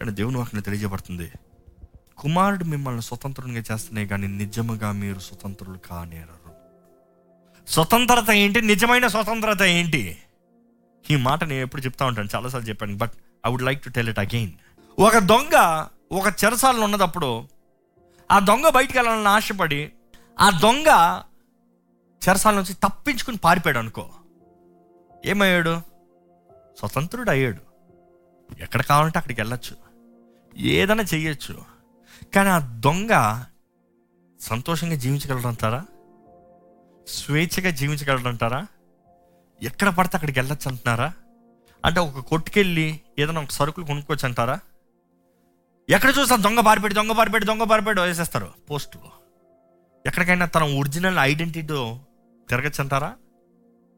కానీ 0.00 0.10
దేవుని 0.10 0.36
వాటిని 0.36 0.62
తెలియజేయబడుతుంది. 0.62 1.32
కుమారుడు 2.18 2.64
మిమ్మల్ని 2.64 3.02
స్వతంత్రంగా 3.02 3.62
చేస్తేనే 3.72 4.06
కానీ 4.06 4.26
నిజముగా 4.26 4.92
మీరు 4.92 5.18
స్వతంత్రులు 5.18 5.78
కానేరారు. 5.78 6.52
స్వతంత్రత 7.70 8.30
ఏంటి? 8.30 8.60
నిజమైన 8.60 9.06
స్వతంత్రత 9.06 9.62
ఏంటి? 9.62 10.18
ఈ 11.10 11.16
మాట 11.16 11.44
నేను 11.44 11.60
ఎప్పుడు 11.60 11.82
చెప్తా 11.82 12.06
ఉంటాను. 12.06 12.28
చాలాసార్లు 12.34 12.68
చెప్పాను. 12.68 12.96
But 12.96 13.12
I 13.46 13.50
would 13.50 13.62
like 13.62 13.84
to 13.84 13.90
tell 13.90 14.08
it 14.08 14.18
again 14.18 14.50
ఒక 14.98 15.18
దొంగ 15.18 15.86
ఒక 16.12 16.26
చెరసాలలో 16.44 16.84
ఉన్నదప్పుడు 16.84 17.48
ఆ 18.30 18.38
దొంగ 18.38 18.68
బయటికి 18.68 18.98
వెళ్ళాలని 18.98 19.28
ఆశపడి 19.28 19.92
ఆ 20.40 20.50
దొంగ 20.50 20.86
చెరసాల 22.28 22.54
నుంచి 22.54 22.74
తప్పించుకుని 22.74 23.36
పారిపోయాడు 23.36 23.78
అనుకో. 23.78 24.10
ఏమయ్యాడు? 25.26 25.80
స్వతంత్రుడు 26.78 27.30
అయ్యాడు 27.30 27.58
ఎక్కడ 28.60 28.82
కావాలంటే 28.82 29.18
అక్కడికి 29.18 29.40
వెళ్ళొచ్చు. 29.40 29.76
ఏదైనా 30.58 31.02
చెయ్యొచ్చు. 31.02 31.62
కానీ 32.34 32.48
ఆ 32.48 32.58
దొంగ 32.58 33.44
సంతోషంగా 34.40 34.94
జీవించగలడంటారా? 34.94 35.84
స్వేచ్ఛగా 37.06 37.70
జీవించగలడంటారా? 37.70 38.66
ఎక్కడ 39.62 39.88
పడితే 39.88 40.16
అక్కడికి 40.16 40.40
వెళ్ళచ్చు 40.40 40.68
అంటున్నారా? 40.68 41.12
అంటే 41.84 42.00
ఒక 42.00 42.18
కొట్టుకెళ్ళి 42.18 43.00
ఏదైనా 43.18 43.40
ఒక 43.40 43.50
సరుకులు 43.50 43.84
కొనుక్కోవచ్చు 43.86 44.28
అంటారా? 44.28 44.60
ఎక్కడ 45.90 46.14
చూసా 46.18 46.36
దొంగ 46.36 46.60
పారిపెట్టి 46.60 46.94
దొంగ 46.94 47.12
పారిపెట్టి 47.12 47.46
దొంగ 47.46 47.62
పారిపెట్టి 47.62 48.02
వేసేస్తారు 48.02 48.48
పోస్టులు 48.70 49.10
ఎక్కడికైనా 50.06 50.46
తన 50.46 50.62
ఒరిజినల్ 50.62 51.18
ఐడెంటిటీ 51.18 51.66
తిరగచ్చంటారా? 52.48 53.16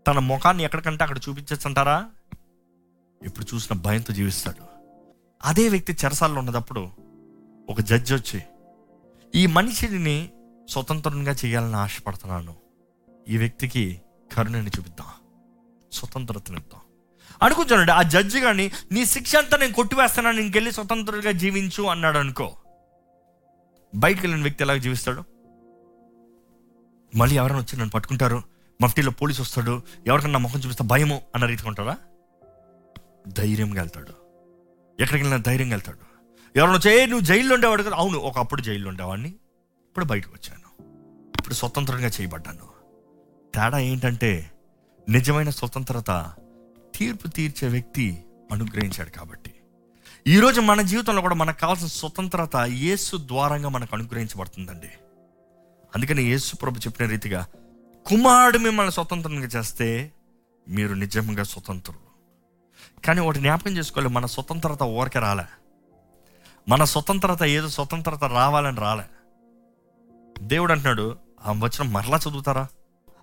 తన 0.06 0.18
ముఖాన్ని 0.18 0.64
ఎక్కడికంటే 0.64 1.04
అక్కడ 1.04 1.18
చూపించచ్చు 1.28 1.66
అంటారా 1.66 2.10
ఇప్పుడు 3.22 3.54
చూసిన 3.54 3.76
భయంతో 3.76 4.12
జీవిస్తాడు. 4.14 4.64
అదే 5.42 5.68
వ్యక్తి 5.68 5.96
చెరసాల్లో 6.04 6.38
ఉన్నదప్పుడు 6.38 6.90
ఒక 7.68 7.80
జడ్జి 7.80 8.14
వచ్చి 8.14 8.42
ఈ 9.34 9.46
మనిషిని 9.46 10.30
స్వతంత్రంగా 10.68 11.32
చేయాలని 11.32 11.76
ఆశపడుతున్నాను. 11.76 12.54
ఈ 13.28 13.36
వ్యక్తికి 13.36 14.00
కరుణని 14.32 14.70
చూపిద్దాం. 14.78 15.06
స్వతంత్రతనిద్దాం. 15.92 16.80
అనుకుంటానండి 17.42 17.92
ఆ 17.92 18.02
జడ్జి 18.02 18.40
కానీ 18.40 18.72
నీ 18.92 19.04
శిక్ష 19.04 19.36
అంతా 19.36 19.56
నేను 19.56 19.72
కొట్టివేస్తాను 19.72 20.30
ఇంకెళ్ళి 20.30 20.72
స్వతంత్రంగా 20.72 21.30
జీవించు 21.30 21.82
అన్నాడు 21.82 22.18
అనుకో. 22.18 22.56
బయటికి 23.94 24.26
వెళ్ళిన 24.26 24.42
వ్యక్తి 24.42 24.64
ఎలా 24.64 24.76
జీవిస్తాడు? 24.76 25.24
మళ్ళీ 27.16 27.36
ఎవరైనా 27.36 27.60
వచ్చి 27.60 27.76
నన్ను 27.76 27.90
పట్టుకుంటారు 27.90 28.42
మఫ్టీలో 28.82 29.10
పోలీసు 29.10 29.42
వస్తాడు 29.42 29.82
ఎవరికన్నా 30.06 30.38
ముఖం 30.38 30.60
చూపిస్తే 30.60 30.84
భయము 30.84 31.22
అన్న 31.34 31.46
రీతికి 31.46 31.68
ఉంటారా? 31.68 31.96
ధైర్యంగా 33.28 33.80
వెళ్తాడు. 33.80 34.10
ఎక్కడికి 35.02 35.14
వెళ్ళినా 35.14 35.36
ధైర్యంగా 35.36 35.70
వెళ్తాడు. 35.70 35.98
ఎవరైనా 36.58 36.78
వచ్చే 36.78 37.06
నువ్వు 37.06 37.24
జైల్లో 37.24 37.54
ఉండేవాడు 37.54 37.82
కదా? 37.82 37.96
అవును 37.96 38.18
ఒకప్పుడు 38.18 38.62
జైల్లో 38.62 38.88
ఉండేవాడిని. 38.88 39.28
ఇప్పుడు 39.88 40.04
బయటకు 40.04 40.30
వచ్చాను. 40.30 40.82
ఇప్పుడు 41.38 41.54
స్వతంత్రంగా 41.54 42.08
చేయబడ్డాను. 42.08 42.70
తేడా 43.54 43.78
ఏంటంటే 43.78 44.50
నిజమైన 45.08 45.50
స్వతంత్రత 45.50 46.10
తీర్పు 47.00 47.28
తీర్చే 47.28 47.68
వ్యక్తి 47.68 48.24
అనుగ్రహించాడు 48.52 49.10
కాబట్టి. 49.10 49.54
ఈరోజు 50.26 50.60
మన 50.60 50.80
జీవితంలో 50.80 51.20
కూడా 51.22 51.34
మనకు 51.34 51.60
కావాల్సిన 51.60 51.88
స్వతంత్రత 51.88 52.56
యేసు 52.56 53.16
ద్వారంగా 53.16 53.68
మనకు 53.68 53.94
అనుగ్రహించబడుతుందండి. 53.94 54.90
అందుకని 55.96 56.22
యేసు 56.22 56.56
ప్రభు 56.56 56.78
చెప్పిన 56.78 57.06
రీతిగా 57.06 57.46
కుమారుడు 58.06 58.58
మిమ్మల్ని 58.58 58.92
స్వతంత్రంగా 58.92 59.46
చేస్తే 59.46 60.12
మీరు 60.68 60.94
నిజంగా 60.94 61.42
స్వతంత్రులు. 61.42 62.10
కానీ 63.00 63.20
ఒకటి 63.20 63.38
జ్ఞాపకం 63.38 63.76
చేసుకోవాలి 63.76 64.14
మన 64.14 64.26
స్వతంత్రత 64.26 64.82
ఊరికే 64.82 65.18
రాలే. 65.18 65.44
మన 66.68 66.84
స్వతంత్రత 66.84 67.42
ఏదో 67.42 67.68
స్వతంత్రత 67.68 68.24
రావాలని 68.24 68.76
రాలే. 68.76 69.04
దేవుడు 70.42 70.72
అంటున్నాడు 70.72 71.16
ఆ 71.46 71.52
వచనం 71.52 71.92
మరలా 71.92 72.20
చదువుతారా? 72.28 72.66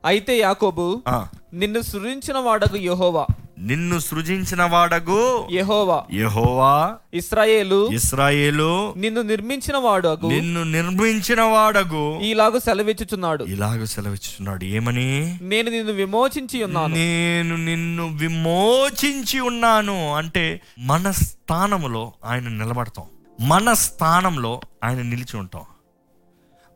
అయితే 0.05 0.37
యాకోబు 0.39 1.03
ఆ, 1.07 1.27
నిన్ను 1.53 1.81
సృజించిన 1.81 2.37
వాడకు 2.37 2.77
యెహోవా. 2.77 3.27
నిన్ను 3.59 3.99
సృజించిన 3.99 4.63
వాడగు 4.63 5.47
యెహోవా. 5.51 6.03
యెహోవా. 6.13 6.95
ఇస్రాయేలు. 7.13 7.87
ఇస్రాయేలు. 7.87 8.93
నిన్ను 8.97 9.21
నిర్మించిన 9.21 9.77
వాడకు 9.77 10.27
నిన్ను 10.27 10.63
నిర్మించిన 10.63 11.41
వాడగు. 11.41 12.19
ఈలాగు 12.19 12.59
సెలవిచ్చుచున్నాడు. 12.59 13.43
ఇలాగ 13.43 13.83
సెలవిస్తున్నాడు 13.83 14.65
ఏమని? 14.65 15.39
నేను 15.41 15.71
నిన్ను 15.71 15.93
విమోచించి 15.93 16.63
ఉన్నాను. 16.63 16.95
నేను 16.95 17.55
నిన్ను 17.55 18.17
విమోచించి 18.17 19.39
ఉన్నాను 19.39 20.13
అంటే 20.13 20.61
మన 20.79 21.11
స్థానములో 21.11 22.13
ఆయన 22.25 22.47
నిలబడతాం. 22.47 23.05
మన 23.47 23.73
స్థానంలో 23.73 24.61
ఆయన 24.83 25.01
నిలిచి 25.01 25.37
ఉంటాం. 25.37 25.61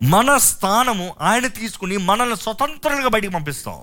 మన 0.03 0.37
స్థానము 0.37 1.13
ఆయన 1.21 1.47
తీసుకుని 1.47 1.97
మనల్ని 1.97 2.35
స్వతంత్రులుగా 2.35 3.07
బయటికి 3.07 3.33
పంపిస్తాం. 3.33 3.75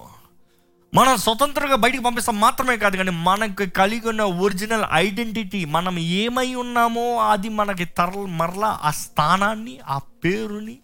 మనం 0.95 1.17
స్వతంత్రంగా 1.17 1.77
బయటికి 1.77 2.03
పంపిస్తాం 2.03 2.41
మాత్రమే 2.41 2.77
కాదు 2.77 2.97
కానీ 2.97 3.11
మనకు 3.11 3.65
కలిగి 3.65 4.09
ఉన్న 4.09 4.23
ఒరిజినల్ 4.23 4.85
ఐడెంటిటీ 4.93 5.65
మనం 5.65 5.99
ఏమై 5.99 6.55
ఉన్నామో 6.55 7.17
అది 7.17 7.49
మనకి 7.49 7.85
తరల 7.85 8.19
మరలా 8.19 8.81
ఆ 8.83 8.91
స్థానాన్ని 8.91 9.79
ఆ 9.89 9.99
పేరుని 9.99 10.79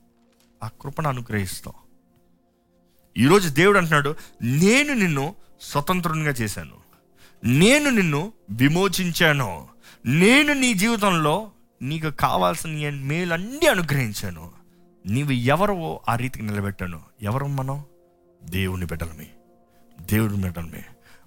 ఆ 0.62 0.70
కృపను 0.80 1.08
అనుగ్రహిస్తాం. 1.08 1.74
ఈరోజు 3.18 3.48
దేవుడు 3.48 3.78
అంటున్నాడు 3.78 4.16
నేను 4.42 4.94
నిన్ను 4.94 5.34
స్వతంత్రునిగా 5.60 6.30
చేశాను. 6.30 6.76
నేను 7.44 7.90
నిన్ను 7.90 8.32
విమోచించాను. 8.50 9.68
నేను 10.06 10.52
నీ 10.52 10.74
జీవితంలో 10.74 11.50
నీకు 11.82 12.10
కావాల్సిన 12.10 12.90
మేలన్నీ 12.90 13.66
అనుగ్రహించాను. 13.66 14.50
నీవు 15.06 15.30
ఎవరో 15.30 16.00
ఆ 16.08 16.16
రీతికి 16.16 16.44
నిలబెట్టాను. 16.44 17.00
ఎవరు 17.22 17.46
మనం? 17.46 17.84
దేవుని 18.44 18.86
బిడ్డలమే. 18.86 19.26
దేవుడు 20.10 20.34
బిడ్డలమే 20.34 20.84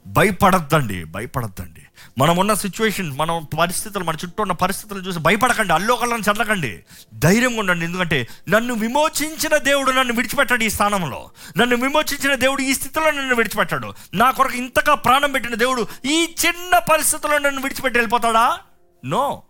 భయపడద్దండి 0.07 1.03
భయపడద్దండి. 1.03 1.81
మనం 2.17 2.37
ఉన్న 2.37 2.53
సిచ్యువేషన్ 2.53 3.17
మనం 3.17 3.47
పరిస్థితులు 3.59 4.03
మన 4.03 4.15
చుట్టూ 4.15 4.41
ఉన్న 4.41 4.53
పరిస్థితులు 4.53 4.99
చూసి 4.99 5.19
భయపడకండి 5.19 5.73
అల్లోకల్లని 5.73 6.21
చల్లకండి. 6.21 6.83
ధైర్యంగా 7.13 7.59
ఉండండి 7.59 7.85
ఎందుకంటే 7.85 8.27
నన్ను 8.49 8.73
విమోచించిన 8.73 9.57
దేవుడు 9.57 9.91
నన్ను 9.91 10.13
విడిచిపెట్టాడు 10.13 10.63
ఈ 10.63 10.69
స్థానంలో. 10.69 11.31
నన్ను 11.57 11.75
విమోచించిన 11.75 12.35
దేవుడు 12.35 12.61
ఈ 12.61 12.73
స్థితిలో 12.73 13.11
నన్ను 13.11 13.35
విడిచిపెట్టాడు. 13.35 13.93
నా 14.13 14.31
కొరకు 14.31 14.53
ఇంతగా 14.53 14.95
ప్రాణం 14.95 15.31
పెట్టిన 15.31 15.55
దేవుడు 15.55 15.87
ఈ 16.05 16.35
చిన్న 16.45 16.77
పరిస్థితుల్లో 16.77 17.37
నన్ను 17.37 17.61
విడిచిపెట్టి 17.61 17.99
వెళ్ళిపోతాడా? 17.99 18.59
నో. 19.05 19.43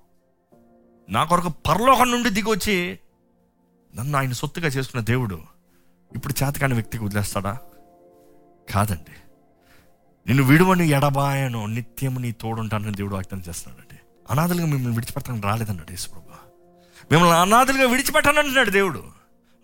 నా 1.09 1.23
కొరకు 1.23 1.49
పరలోకం 1.49 2.11
నుండి 2.11 2.29
దిగొచ్చి 2.29 2.99
నన్ను 3.95 4.17
ఆయన 4.17 4.31
సొత్తుగా 4.31 4.67
చేసుకున్న 4.67 5.05
దేవుడు 5.05 5.39
ఇప్పుడు 6.15 6.43
చేతకాని 6.43 6.73
వ్యక్తికి 6.73 7.03
వదిలేస్తాడా? 7.03 7.57
కాదండి. 8.73 9.11
నిన్ను 10.27 10.43
విడువని 10.43 10.89
ఎడబాయను 10.89 11.65
నిత్యము 11.65 12.19
నీ 12.19 12.31
తోడుంటానని 12.31 12.93
దేవుడు 12.93 13.15
వాగ్దానం 13.15 13.43
చేస్తున్నాడండి. 13.49 13.99
అనాథలుగా 14.31 14.65
మిమ్మల్ని 14.65 14.95
విడిచిపెట్టడానికి 14.95 15.47
రాలేదన్నాడు 15.47 15.91
యేసుప్రభు 15.91 16.27
మిమ్మల్ని 17.11 17.37
అనాథలుగా 17.37 17.89
విడిచిపెట్టానంటున్నాడు 17.89 18.69
దేవుడు. 18.69 19.03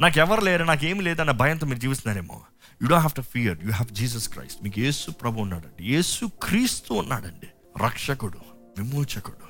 నాకు 0.02 0.20
ఎవరు 0.20 0.42
లేరు 0.42 0.64
నాకు 0.64 0.86
ఏమి 0.86 1.02
లేదన్న 1.02 1.32
భయంతో 1.32 1.68
మీరు 1.68 1.80
జీవిస్తున్నారేమో. 1.80 2.42
You 2.82 2.88
don't 2.88 2.94
have 2.94 3.16
to 3.16 3.22
fear 3.22 3.66
you 3.66 3.72
have 3.72 3.96
Jesus 3.96 4.30
Christ 4.30 4.64
మీకు 4.64 4.80
యేసు 4.80 5.12
ప్రభు 5.12 5.42
ఉన్నాడండి. 5.42 5.94
యేసు 5.94 6.26
క్రీస్తు 6.44 6.94
ఉన్నాడండి. 6.94 7.48
రక్షకుడు 7.86 8.38
విమోచకుడు 8.80 9.48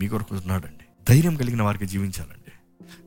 మీ 0.00 0.08
కొరకు 0.08 0.34
ఉన్నాడండి. 0.34 0.84
ధైర్యం 1.08 1.36
కలిగిన 1.36 1.62
వారికి 1.62 1.86
జీవించాలండి. 1.86 2.37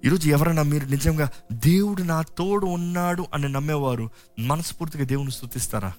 ఈరోజు 0.05 0.29
ఎవరైనా 0.29 0.63
మీరు 0.63 0.85
నిజంగా 0.85 1.29
దేవుడు 1.51 2.03
నా 2.03 2.21
తోడు 2.21 2.65
ఉన్నాడు 2.65 3.25
అని 3.33 3.49
నమ్మేవారు 3.49 4.09
మనస్ఫూర్తిగా 4.39 5.03
దేవుని 5.03 5.31
స్థుతిస్తారా 5.31 5.91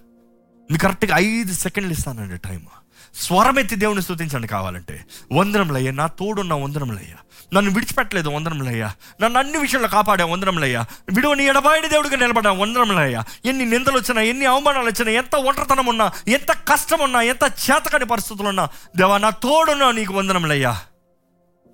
మీకు 0.70 0.82
కరెక్ట్గా 0.84 1.16
ఐదు 1.16 1.52
సెకండ్లు 1.54 1.92
ఇస్తానండి 1.92 2.36
టైం 2.36 2.66
స్వరం 3.14 3.58
ఎత్తి 3.58 3.74
దేవుని 3.74 4.02
స్థుతించండి 4.02 4.48
కావాలంటే. 4.48 5.04
వందరంలయ్యా 5.32 5.92
నా 5.92 6.06
తోడున్న 6.06 6.54
వందరంలయ్యా 6.54 7.16
నన్ను 7.54 7.70
విడిచిపెట్టలేదు 7.70 8.28
వందరంలయ్యా 8.28 8.92
నన్ను 9.22 9.38
అన్ని 9.38 9.58
విషయంలో 9.58 9.88
కాపాడా 9.88 10.24
వందరంలయ్యా 10.24 10.86
విడువని 11.10 11.44
ఎడబాయిడి 11.44 11.88
దేవుడిగా 11.88 12.16
నిలబడా 12.16 12.50
వందరంలయ్యా 12.50 13.24
ఎన్ని 13.44 13.64
నిందలు 13.64 13.96
వచ్చినా 13.96 14.20
ఎన్ని 14.20 14.46
అవమానాలు 14.46 14.86
వచ్చినా 14.86 15.10
ఎంత 15.10 15.36
ఒంటరితనం 15.36 15.86
ఉన్నా 15.86 16.12
ఎంత 16.28 16.52
కష్టం 16.68 17.00
ఉన్నా 17.00 17.22
ఎంత 17.22 17.42
చేతకాని 17.42 18.04
పరిస్థితులు 18.04 18.48
ఉన్నా 18.48 18.68
దేవా 18.96 19.18
నా 19.18 19.30
తోడున్నా 19.30 19.92
నీకు 19.92 20.12
వందరంలయ్యా 20.12 20.74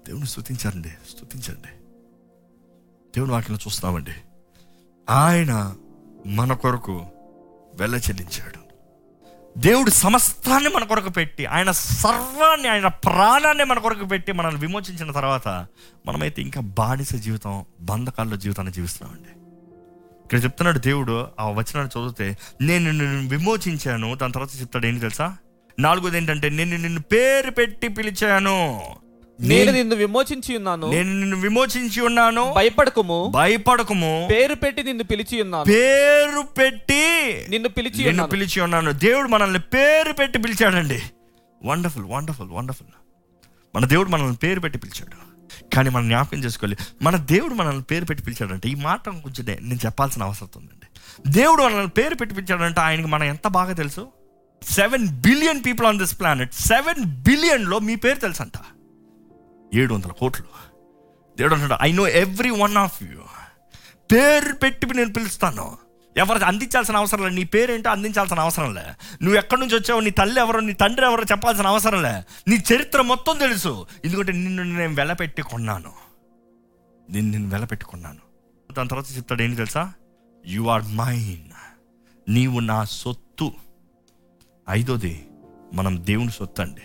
దేవుని 0.06 0.26
స్థుతించండి 0.26 0.88
స్థుతించండి 1.10 1.77
దేవుని 3.16 3.32
వాక్యం 3.32 3.56
చూస్తామండి 3.56 4.10
ఆయన 5.10 5.74
మన 6.26 6.52
కొరకు 6.52 7.06
వెళ్ళ 7.74 7.96
చెల్లించాడు. 7.96 8.68
దేవుడు 9.58 9.90
సమస్తాన్ని 9.90 10.70
మన 10.70 10.84
కొరకు 10.84 11.08
పెట్టి 11.08 11.46
ఆయన 11.46 11.70
సర్వాన్ని 11.70 12.68
ఆయన 12.68 12.86
ప్రాణాన్ని 12.86 13.64
మన 13.64 13.78
కొరకు 13.78 14.04
పెట్టి 14.04 14.32
మనల్ని 14.32 14.60
విమోచించిన 14.60 15.12
తర్వాత 15.12 15.66
మనమైతే 16.06 16.42
ఇంకా 16.42 16.60
బానిస 16.60 17.14
జీవితం 17.14 17.64
బంధకాల్లో 17.80 18.36
జీవితాన్ని 18.36 18.72
జీవిస్తున్నామండి. 18.72 19.28
ఇక్కడ 20.24 20.44
చెప్తున్నాడు 20.44 20.78
దేవుడు 20.78 21.26
ఆ 21.40 21.48
వచనాన్ని 21.48 21.86
చదివితే 21.86 22.38
నేను 22.60 22.90
నిన్ను 22.90 23.28
విమోచించాను. 23.28 24.14
దాని 24.14 24.32
తర్వాత 24.32 24.60
చెప్తాడు 24.60 24.86
ఏంటి 24.86 25.00
తెలుసా? 25.00 25.36
నాలుగోది 25.78 26.16
ఏంటంటే 26.16 26.48
నేను 26.48 26.76
నిన్ను 26.76 27.00
పేరు 27.00 27.50
పెట్టి 27.50 27.88
పిలిచాను. 27.88 28.80
నేను 29.40 29.72
నిన్ను 29.72 29.96
విమోచించి 29.96 30.56
ఉన్నాను. 30.56 30.90
నేను 30.90 31.10
నిన్ను 31.10 31.36
విమోచించి 31.36 32.00
ఉన్నాను. 32.00 32.52
భయపడకుము. 32.56 33.32
భయపడకము. 33.34 34.28
పేరు 34.30 34.54
పెట్టి 34.54 34.82
నిన్ను 34.82 35.04
పిలిచి 35.04 35.42
ఉన్నాను. 35.42 35.64
పేరు 35.64 36.40
పెట్టి 36.40 37.44
నిన్ను 37.48 37.68
పిలిచి 37.68 38.04
నిన్ను 38.04 38.26
పిలిచి 38.26 38.60
ఉన్నాను. 38.60 38.92
దేవుడు 38.92 39.28
మనల్ని 39.28 39.58
పేరు 39.58 40.12
పెట్టి 40.12 40.38
పిలిచాడండి. 40.38 41.02
వండర్ఫుల్ 41.64 42.04
వండర్ఫుల్ 42.08 42.50
వండర్ఫుల్ 42.50 42.88
మన 43.76 43.84
దేవుడు 43.84 44.08
మనల్ని 44.08 44.36
పేరు 44.36 44.60
పెట్టి 44.60 44.78
పిలిచాడు. 44.78 45.28
కానీ 45.74 45.90
మనం 45.90 46.08
జ్ఞాపకం 46.08 46.38
చేసుకోవాలి. 46.38 46.76
మన 47.02 47.16
దేవుడు 47.16 47.54
మనల్ని 47.54 47.82
పేరు 47.82 48.04
పెట్టి 48.04 48.24
పిలిచాడంటే 48.24 48.68
ఈ 48.68 48.74
మాట 48.74 49.08
కొంచెం 49.08 49.46
నేను 49.46 49.86
చెప్పాల్సిన 49.86 50.22
అవసరం 50.22 50.48
ఉందండి. 50.56 50.86
దేవుడు 51.30 51.62
మనల్ని 51.62 51.88
పేరు 51.88 52.14
పెట్టి 52.14 52.36
పిలిచాడంటే 52.36 52.80
ఆయనకి 52.80 53.08
మనం 53.08 53.24
ఎంత 53.24 53.48
బాగా 53.48 53.72
తెలుసు? 53.72 54.08
Seven 54.62 55.08
billion 55.08 55.64
people 55.66 55.88
on 55.88 55.98
this 55.98 56.20
planet 56.20 56.54
seven 56.54 57.04
బిలియన్లో 57.04 57.78
మీ 57.78 57.96
పేరు 57.96 58.18
తెలుసంట. 58.18 58.52
ఏడు 59.74 59.94
వందల 59.94 60.10
కోట్లు. 60.10 60.46
దేవుడు 61.36 61.54
అంటాడు 61.54 61.78
I 61.82 61.92
know 61.92 62.08
every 62.08 62.50
one 62.50 62.76
of 62.76 63.02
you 63.02 63.20
పేరు 64.12 64.52
పెట్టి 64.52 64.86
నేను 64.86 65.12
పిలుస్తాను. 65.12 65.78
ఎవరికి 66.16 66.44
అందించాల్సిన 66.44 66.96
అవసరం 66.96 67.22
లే. 67.22 67.30
నీ 67.30 67.44
పేరేంటో 67.44 67.90
అందించాల్సిన 67.90 68.40
అవసరం 68.40 68.74
లే. 68.74 68.82
నువ్వు 69.22 69.38
ఎక్కడి 69.38 69.60
నుంచి 69.60 69.76
వచ్చావు 69.76 70.00
నీ 70.00 70.10
తల్లి 70.10 70.40
ఎవరో 70.40 70.60
నీ 70.60 70.72
తండ్రి 70.72 71.06
ఎవరో 71.06 71.22
చెప్పాల్సిన 71.22 71.66
అవసరం 71.66 72.02
లే. 72.02 72.24
నీ 72.48 72.62
చరిత్ర 72.74 73.00
మొత్తం 73.00 73.38
తెలుసు. 73.38 73.86
ఎందుకంటే 74.04 74.32
నిన్ను 74.32 74.62
నేను 74.62 74.94
వెలపెట్టి 74.94 75.42
కొన్నాను. 75.42 75.92
నిన్ను 77.10 77.38
నేను 77.38 77.48
వెలపెట్టి 77.48 77.86
కొన్నాను. 77.86 78.18
దాని 78.72 78.88
తర్వాత 78.88 79.16
చెప్తాడు 79.16 79.42
ఏంటి 79.42 79.56
తెలుసా? 79.56 79.92
యు 80.46 80.66
ఆర్ 80.66 80.82
మైన్ 80.82 81.50
నీవు 82.28 82.60
నా 82.60 82.84
సొత్తు. 82.84 83.52
ఐదోది 84.70 85.28
మనం 85.74 86.06
దేవుని 86.06 86.30
సొత్తు 86.30 86.62
అండి 86.62 86.80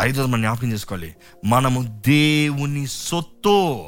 ఐదోది 0.00 0.28
మనం 0.28 0.40
జ్ఞాపకం 0.40 0.72
చేసుకోవాలి. 0.72 1.14
మనము 1.44 2.02
దేవుని 2.06 2.86
సొత్తు. 2.86 3.84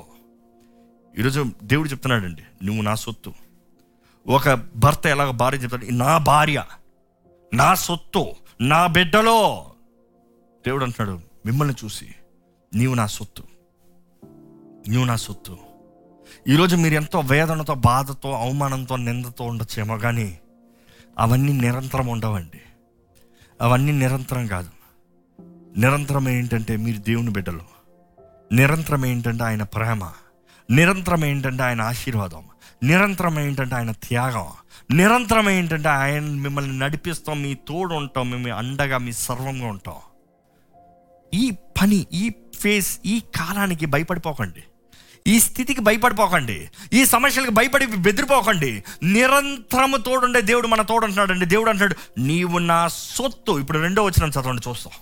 ఈరోజు 1.19 1.47
దేవుడు 1.63 1.89
చెప్తున్నాడండి 1.89 2.43
నువ్వు 2.65 2.83
నా 2.83 2.95
సొత్తు. 2.95 3.33
ఒక 4.27 4.51
భర్త 4.77 5.07
ఎలాగ 5.07 5.31
భార్య 5.31 5.59
చెప్తాడు 5.59 5.87
నా 5.87 6.19
భార్య 6.19 6.65
నా 7.55 7.75
సొత్తు 7.75 8.27
నా 8.61 8.87
బిడ్డలో. 8.87 9.67
దేవుడు 10.67 10.85
అంటున్నాడు 10.85 11.21
మిమ్మల్ని 11.47 11.75
చూసి 11.85 12.15
నీవు 12.75 12.95
నా 12.95 13.07
సొత్తు. 13.07 13.43
నీవు 14.89 15.05
నా 15.05 15.17
సొత్తు. 15.17 15.59
ఈరోజు 16.49 16.77
మీరు 16.77 16.95
ఎంతో 16.95 17.21
వేదనతో 17.21 17.75
బాధతో 17.75 18.33
అవమానంతో 18.33 18.97
నిందతో 18.97 19.45
ఉండొచ్చేమో 19.45 19.99
కానీ 19.99 20.39
అవన్నీ 21.19 21.53
నిరంతరం 21.53 22.07
ఉండవండి. 22.07 22.61
అవన్నీ 23.63 23.93
నిరంతరం 23.93 24.47
కాదు. 24.47 24.71
నిరంతరం 25.79 26.29
ఏంటంటే 26.29 26.77
మీరు 26.77 26.99
దేవుని 26.99 27.31
బిడ్డలు. 27.31 27.61
నిరంతరం 28.53 29.07
ఏంటంటే 29.07 29.45
ఆయన 29.45 29.63
ప్రేమ. 29.63 30.11
నిరంతరం 30.71 31.25
ఏంటంటే 31.25 31.63
ఆయన 31.63 31.81
ఆశీర్వాదం. 31.81 32.43
నిరంతరం 32.83 33.41
ఏంటంటే 33.41 33.75
ఆయన 33.75 33.91
త్యాగం. 33.91 34.47
నిరంతరం 34.91 35.51
ఏంటంటే 35.51 35.89
ఆయన 35.89 36.23
మిమ్మల్ని 36.23 36.79
నడిపిస్తాం 36.79 37.43
మీ 37.43 37.55
తోడు 37.55 37.95
ఉంటాం 37.95 38.31
మేము 38.31 38.59
అండగా 38.59 38.99
మీ 38.99 39.13
సర్వంగా 39.13 39.67
ఉంటాం. 39.67 39.95
ఈ 41.35 41.51
పని 41.51 42.07
ఈ 42.13 42.33
ఫేస్ 42.61 42.99
ఈ 43.07 43.23
కాలానికి 43.37 43.87
భయపడిపోకండి. 43.87 44.65
ఈ 45.27 45.41
స్థితికి 45.41 45.81
భయపడిపోకండి. 45.81 46.69
ఈ 46.93 47.05
సమస్యలకు 47.05 47.51
భయపడి 47.51 47.87
బెదిరిపోకండి. 47.87 48.85
నిరంతరము 49.03 49.97
తోడుండే 49.97 50.41
దేవుడు 50.41 50.67
మన 50.67 50.83
తోడు 50.83 51.05
అంటున్నాడండి. 51.05 51.47
దేవుడు 51.47 51.71
అంటున్నాడు 51.71 52.21
నీవు 52.21 52.59
నా 52.59 52.89
సొత్తు. 52.89 53.61
ఇప్పుడు 53.61 53.79
రెండో 53.79 54.03
వచ్చిన 54.03 54.31
చదవండి 54.31 54.71
చూస్తాం. 54.71 54.93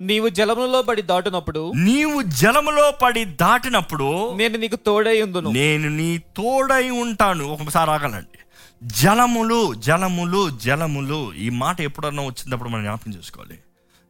నీవు 0.00 0.28
జలములో 0.28 0.82
పడి 0.82 1.02
దాటునప్పుడు 1.02 1.72
నీవు 1.76 2.22
జలములో 2.22 2.90
పడి 3.02 3.24
దాటినప్పుడు 3.24 4.34
నేను 4.34 4.58
నీకు 4.58 4.76
తోడై 4.76 5.22
ఉందును. 5.22 5.50
నేను 5.50 5.88
నీ 5.88 6.18
తోడై 6.18 6.90
ఉంటాను. 6.90 7.44
ఒకసారి 7.44 7.90
ఆగలండి 7.90 8.38
జలములు 8.82 9.74
జలములు 9.74 10.58
జలములు 10.58 11.34
ఈ 11.34 11.48
మాట 11.48 11.80
ఎప్పుడన్నా 11.80 12.22
వచ్చినప్పుడు 12.22 12.68
మనం 12.68 12.82
జ్ఞాపకం 12.82 13.14
చేసుకోవాలి. 13.14 13.58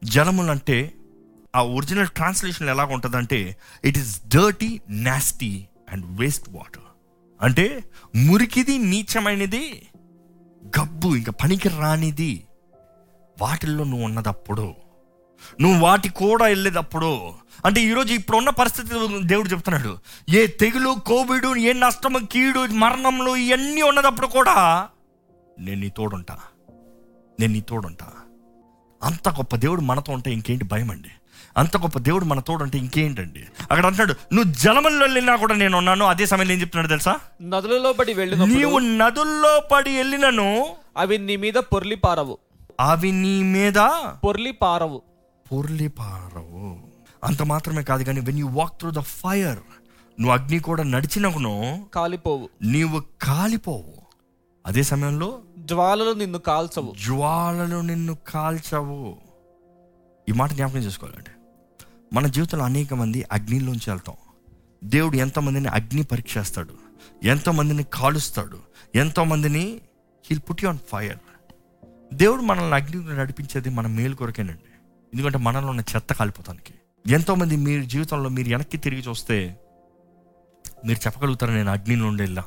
జలములు 0.05 0.51
అంటే 0.51 0.93
ఆ 1.57 1.63
ఒరిజినల్ 1.63 2.09
ట్రాన్స్లేషన్ 2.09 2.69
ఎలాగ 2.69 2.93
ఉంటుందంటే 2.93 3.57
it 3.85 3.99
is 3.99 4.21
dirty 4.29 4.81
nasty 4.91 5.67
and 5.93 6.21
waste 6.21 6.49
water 6.51 6.83
అంటే 7.43 7.85
మురికిది 8.17 8.79
నీచమైనది 8.79 9.87
గబ్బు 10.79 11.09
ఇంకా 11.09 11.33
పనికి 11.33 11.69
రానిది 11.69 12.45
వాటిల్లో 13.41 13.85
నువ్వు 13.85 14.05
ఉన్నదప్పుడు 14.05 14.75
నువ్వు 15.61 15.81
వాటి 15.81 16.09
కూడా 16.09 16.45
వెళ్ళేటప్పుడు 16.45 17.33
అంటే 17.67 17.81
ఈరోజు 17.81 18.15
ఇప్పుడున్న 18.15 18.51
పరిస్థితి 18.51 18.89
దేవుడు 19.23 19.49
చెప్తున్నాడు 19.49 19.99
ఏ 20.31 20.47
తెగులు 20.47 20.97
కోవిడ్ 21.07 21.59
ఏ 21.59 21.73
నష్టము 21.73 22.19
కీడు 22.19 22.61
మరణంలో 22.61 23.37
ఇవన్నీ 23.37 23.83
ఉన్నదప్పుడు 23.83 24.27
కూడా 24.27 24.89
నేను 25.59 25.81
నీ 25.81 25.89
తోడుంటా. 25.89 26.39
నేను 27.41 27.53
నీ 27.53 27.61
తోడుంటా. 27.61 28.07
అంత 29.03 29.29
గొప్ప 29.29 29.57
దేవుడు 29.57 29.81
మనతో 29.81 30.13
ఉంటే 30.13 30.33
ఇంకేంటి 30.33 30.65
భయం 30.65 30.91
అండి? 30.91 31.09
అంత 31.57 31.77
గొప్ప 31.77 31.99
దేవుడు 31.99 32.25
మన 32.25 32.41
తోడు 32.41 32.63
అంటే 32.63 32.79
ఇంకేంటండి? 32.79 33.41
అక్కడ 33.63 33.87
అంటున్నాడు 33.87 34.35
నువ్వు 34.35 34.53
జలముల్లో 34.53 35.05
వెళ్ళినా 35.05 35.37
కూడా 35.37 35.55
నేను 35.55 35.79
ఉన్నాను. 35.79 36.05
అదే 36.05 36.27
సమయంలో 36.27 36.55
ఏం 36.55 36.61
చెప్తున్నాడు 36.61 36.89
తెలుసా? 36.89 37.17
నదులలో 37.43 37.93
పడి 37.93 38.15
వెళ్ళినప్పుడు 38.15 38.55
నీవు 38.55 38.79
నదుల్లో 38.79 39.63
పడి 39.73 39.97
వెళ్ళినను 39.97 40.67
అవి 40.97 41.19
నీ 41.19 41.37
మీద 41.37 41.55
పొర్లి 41.55 41.97
పారవు. 41.97 42.39
అవి 42.81 43.13
నీ 43.13 43.43
మీద 43.43 43.91
పొర్లి 44.25 44.53
పారవు. 44.53 45.03
పొర్లి 45.53 45.89
పారవు 45.89 46.79
అంత 47.25 47.43
మాత్రమే 47.43 47.83
కాదు 47.83 48.05
కానీ 48.05 48.21
when 48.21 48.39
you 48.39 48.49
walk 48.49 48.79
through 48.79 48.91
the 48.91 48.99
fire 48.99 49.59
నువ్వు 50.21 50.33
అగ్ని 50.33 50.59
కూడా 50.59 50.83
నడిచినకును 50.83 51.87
కాలిపోవు. 51.95 52.49
నీవు 52.63 53.03
కాలిపోవు. 53.23 53.95
అదే 54.67 54.83
సమయంలో 54.83 55.39
జ్వాలలు 55.59 56.13
నిన్ను 56.13 56.39
కాల్చవు. 56.39 56.95
జ్వాలలు 57.05 57.81
నిన్ను 57.81 58.19
కాల్చవు. 58.29 59.17
ఈ 60.29 60.33
మాట 60.33 60.53
జ్ఞాపకం 60.53 60.79
చేసుకోవాలండి. 60.79 61.31
మన 62.13 62.27
జీవితంలో 62.27 62.65
అనేక 62.65 62.95
మంది 62.95 63.25
అగ్నిలోంచి 63.33 63.91
వెళ్తాం. 63.91 64.17
దేవుడు 64.85 65.17
ఎంతమందిని 65.17 65.69
అగ్ని 65.69 66.03
పరీక్షిస్తాడు 66.03 66.75
ఎంతోమందిని 67.23 67.83
కాలుస్తాడు 67.83 68.59
ఎంతోమందిని 68.95 69.81
హీల్ 70.31 70.41
పుట్ 70.51 70.65
ఆన్ 70.65 70.79
ఫైర్ 70.93 71.19
దేవుడు 72.15 72.43
మనల్ని 72.43 72.75
అగ్ని 72.75 73.19
నడిపించేది 73.19 73.69
మన 73.69 73.87
మేలు 73.87 74.15
కొరకేనండి. 74.15 74.68
ఎందుకంటే 75.15 75.39
మనలో 75.39 75.69
ఉన్న 75.69 75.81
చెత్త 75.81 76.13
కాలిపోతానికి. 76.13 76.75
ఎంతోమంది 77.07 77.57
మీ 77.57 77.85
జీవితంలో 77.85 78.29
మీరు 78.29 78.49
వెనక్కి 78.49 78.77
తిరిగి 78.77 79.01
చూస్తే 79.01 79.61
మీరు 80.87 80.99
చెప్పగలుగుతారు 81.07 81.51
నేను 81.51 81.71
అగ్ని 81.73 81.97
నుండి 81.97 82.23
వెళ్ళా? 82.23 82.45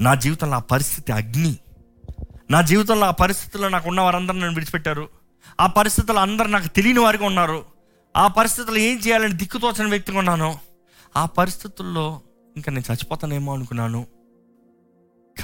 నా 0.00 0.14
జీవితంలో 0.14 0.56
ఆ 0.56 0.60
పరిస్థితి 0.60 1.12
అగ్ని. 1.12 1.58
నా 2.50 2.62
జీవితంలో 2.62 3.06
ఆ 3.06 3.10
పరిస్థితుల్లో 3.10 3.68
నాకు 3.68 3.88
ఉన్న 3.88 4.00
వారందరూ 4.00 4.34
నన్ను 4.36 4.54
విడిచిపెట్టారు. 4.54 5.08
ఆ 5.60 5.66
పరిస్థితుల్లో 5.66 6.22
అందరు 6.22 6.48
నాకు 6.48 6.68
తెలియని 6.68 7.00
వారిగా 7.00 7.26
ఉన్నారు. 7.26 7.64
ఆ 8.16 8.28
పరిస్థితులు 8.28 8.78
ఏం 8.78 8.98
చేయాలని 8.98 9.32
దిక్కుతోచని 9.32 9.90
వ్యక్తిగా 9.90 10.18
ఉన్నాను. 10.18 10.58
ఆ 11.16 11.26
పరిస్థితుల్లో 11.26 12.20
ఇంకా 12.56 12.72
నేను 12.72 12.92
చచ్చిపోతానేమో 12.92 13.54
అనుకున్నాను. 13.54 14.06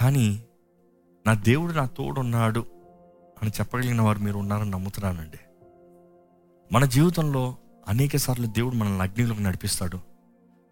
కానీ 0.01 0.43
నా 1.27 1.35
దేవుడు 1.35 1.73
నా 1.73 1.87
తోడున్నాడు 1.87 2.67
అని 3.43 3.51
చెప్పగలిగిన 3.51 4.03
వారు 4.03 4.19
మీరు 4.19 4.39
ఉన్నారని 4.39 4.71
నమ్ముతున్నానండి. 4.71 5.39
మన 6.73 6.85
జీవితంలో 6.85 7.57
అనేక 7.89 8.17
సార్లు 8.17 8.47
దేవుడు 8.47 8.75
మనల్ని 8.75 9.03
అగ్నిలోకి 9.03 9.43
నడిపిస్తాడు. 9.43 9.99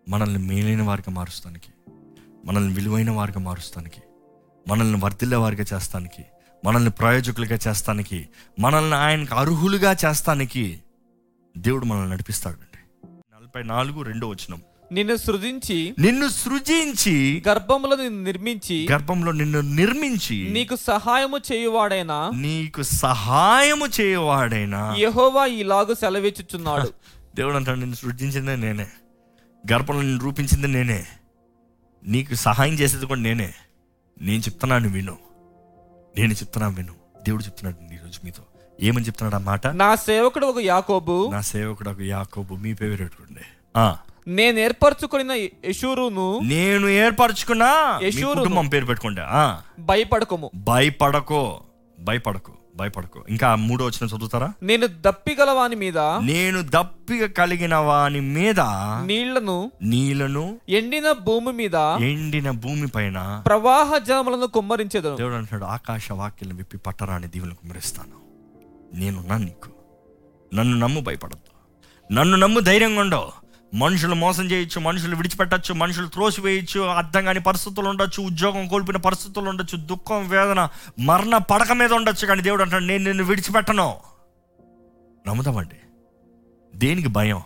మనల్ని 0.08 0.38
మేలైన 0.38 0.82
వారిగా 0.82 1.12
మారుస్తానికి 1.12 1.72
మనల్ని 2.44 2.74
విలువైన 2.74 3.10
వారిగా 3.10 3.40
మారుస్తానికి 3.40 4.02
మనల్ని 4.68 5.00
వర్ధిల్లే 5.04 5.36
వారిగా 5.36 5.64
చేస్తానికి 5.74 6.24
మనల్ని 6.64 6.90
ప్రయోజకులుగా 6.90 7.58
చేస్తానికి 7.68 8.28
మనల్ని 8.58 8.94
ఆయనకు 8.94 9.34
అర్హులుగా 9.34 9.96
చేస్తానికి 10.04 10.80
దేవుడు 11.56 11.84
మనల్ని 11.84 12.10
నడిపిస్తాడండి. 12.10 13.08
నలభై 13.08 13.62
నాలుగు 13.62 14.02
రెండో 14.02 14.28
వచనం. 14.28 14.62
నిన్ను 14.92 15.16
సృజించి 15.16 15.94
నిన్ను 15.98 16.28
సృజించి 16.28 17.42
గర్భములో 17.48 17.96
నిన్ను 17.96 18.22
నిర్మించి 18.22 18.88
గర్భంలో 18.92 19.32
నిన్ను 19.32 19.60
నిర్మించి 19.60 20.50
నీకు 20.50 20.76
సహాయము 20.76 21.38
చేయువాడైనా 21.52 22.30
నీకు 22.34 22.82
సహాయము 22.82 23.86
చేయవాడైనా. 24.00 24.94
యెహోవా 24.98 25.46
ఇలాగు 25.46 25.94
సెలవిచ్చుచున్నాడు. 25.94 26.92
దేవుడు 27.36 27.54
అంటాడు 27.56 27.78
నిన్ను 27.78 27.96
సృష్టించిందే 27.96 28.56
నేనే. 28.56 28.86
గర్భంలో 29.72 30.02
నిన్ను 30.02 30.24
రూపించింది 30.24 30.68
నేనే. 30.68 31.06
నీకు 32.04 32.34
సహాయం 32.34 32.74
చేసేది 32.74 33.06
కూడా 33.06 33.20
నేనే. 33.20 33.54
నేను 34.20 34.40
చెప్తున్నాను 34.40 34.88
విను. 34.88 35.18
నేను 36.18 36.32
చెప్తున్నా 36.32 36.68
విను. 36.68 36.94
దేవుడు 37.22 37.42
చెప్తున్నాడు 37.44 37.94
ఈరోజు 37.94 38.20
మీతో. 38.24 38.42
ఏమని 38.82 39.06
చెప్తున్నాడు 39.06 39.42
ఆ 39.42 39.46
మాట? 39.46 39.66
నా 39.66 39.94
సేవకుడు 39.94 40.46
ఒక 40.46 40.58
యాకోబు. 40.58 41.30
నా 41.32 41.40
సేవకుడు 41.40 41.90
ఒక 41.90 42.00
యాకోబు. 42.00 42.54
మీ 42.54 42.72
పేరు 42.72 42.96
పెట్టుకోండి 42.96 43.40
ఆ, 43.76 43.98
నేను 44.28 44.58
ఏర్పరచుకున్న 44.58 45.32
యశూరును 45.64 46.40
నేను 46.42 46.88
ఏర్పరచుకున్నా 46.88 48.00
యెషూరును. 48.02 48.34
కుటుంబం 48.34 48.68
పేరు 48.68 48.86
పెట్టుకోండి 48.86 49.20
ఆ, 49.20 49.60
భయపడకము. 49.78 50.50
భయపడకో 50.54 51.60
భయపడకు 51.98 52.52
భయపడకు. 52.76 53.24
ఇంకా 53.28 53.54
మూడో 53.54 53.84
వచ్చిన 53.84 54.16
చదువుతారా? 54.16 54.52
నేను 54.62 54.86
దప్పిగల 54.86 55.50
వాని 55.50 55.76
మీద 55.76 55.98
నేను 55.98 56.62
దప్పిక 56.62 57.24
కలిగిన 57.26 57.74
వాని 57.74 58.20
మీద 58.20 58.60
నీళ్ళను 59.04 59.72
నీళ్ళను 59.82 60.60
ఎండిన 60.68 61.12
భూమి 61.12 61.52
మీద 61.52 61.74
ఎండిన 62.00 62.50
భూమి 62.50 62.86
పైన 62.86 63.42
ప్రవాహ 63.46 63.98
జలములను 63.98 64.46
కుమ్మరించెదను. 64.46 65.16
దేవుడు 65.16 65.34
అంటున్నాడు 65.34 65.72
ఆకాశ 65.72 66.12
వాక్యలను 66.12 66.54
విప్పి 66.54 66.78
పట్టరాని 66.78 67.26
దీవులను 67.26 67.54
కుమ్మరిస్తాను. 67.54 68.16
నేనున్నా 68.94 69.38
నీకు 69.38 69.70
నన్ను 70.54 70.78
నమ్ము 70.78 71.00
భయపడద్దు. 71.00 71.52
నన్ను 72.12 72.36
నమ్ము 72.36 72.60
ధైర్యంగా 72.60 73.00
ఉండవు 73.00 73.47
మనుషులు 73.74 74.14
మోసం 74.14 74.44
చేయొచ్చు 74.44 74.80
మనుషులు 74.80 75.16
విడిచిపెట్టచ్చు 75.16 75.74
మనుషులు 75.74 76.08
త్రోసివేయచ్చు 76.08 76.80
అర్థం 76.80 77.24
కాని 77.24 77.40
పరిస్థితులు 77.40 77.88
ఉండొచ్చు 77.88 78.22
ఉద్యోగం 78.22 78.68
కోల్పోయిన 78.68 79.00
పరిస్థితులు 79.00 79.48
ఉండొచ్చు 79.48 79.78
దుఃఖం 79.78 80.28
వేదన 80.28 80.68
మరణ 80.98 81.36
పడక 81.36 81.72
మీద 81.72 81.92
ఉండొచ్చు. 81.92 82.26
కానీ 82.26 82.42
దేవుడు 82.42 82.62
అంటాడు 82.62 82.84
నేను 82.84 83.04
నిన్ను 83.04 83.24
విడిచిపెట్టను. 83.24 83.96
నమ్ముతామండి 85.28 85.76
దేనికి 86.74 87.08
భయం? 87.08 87.42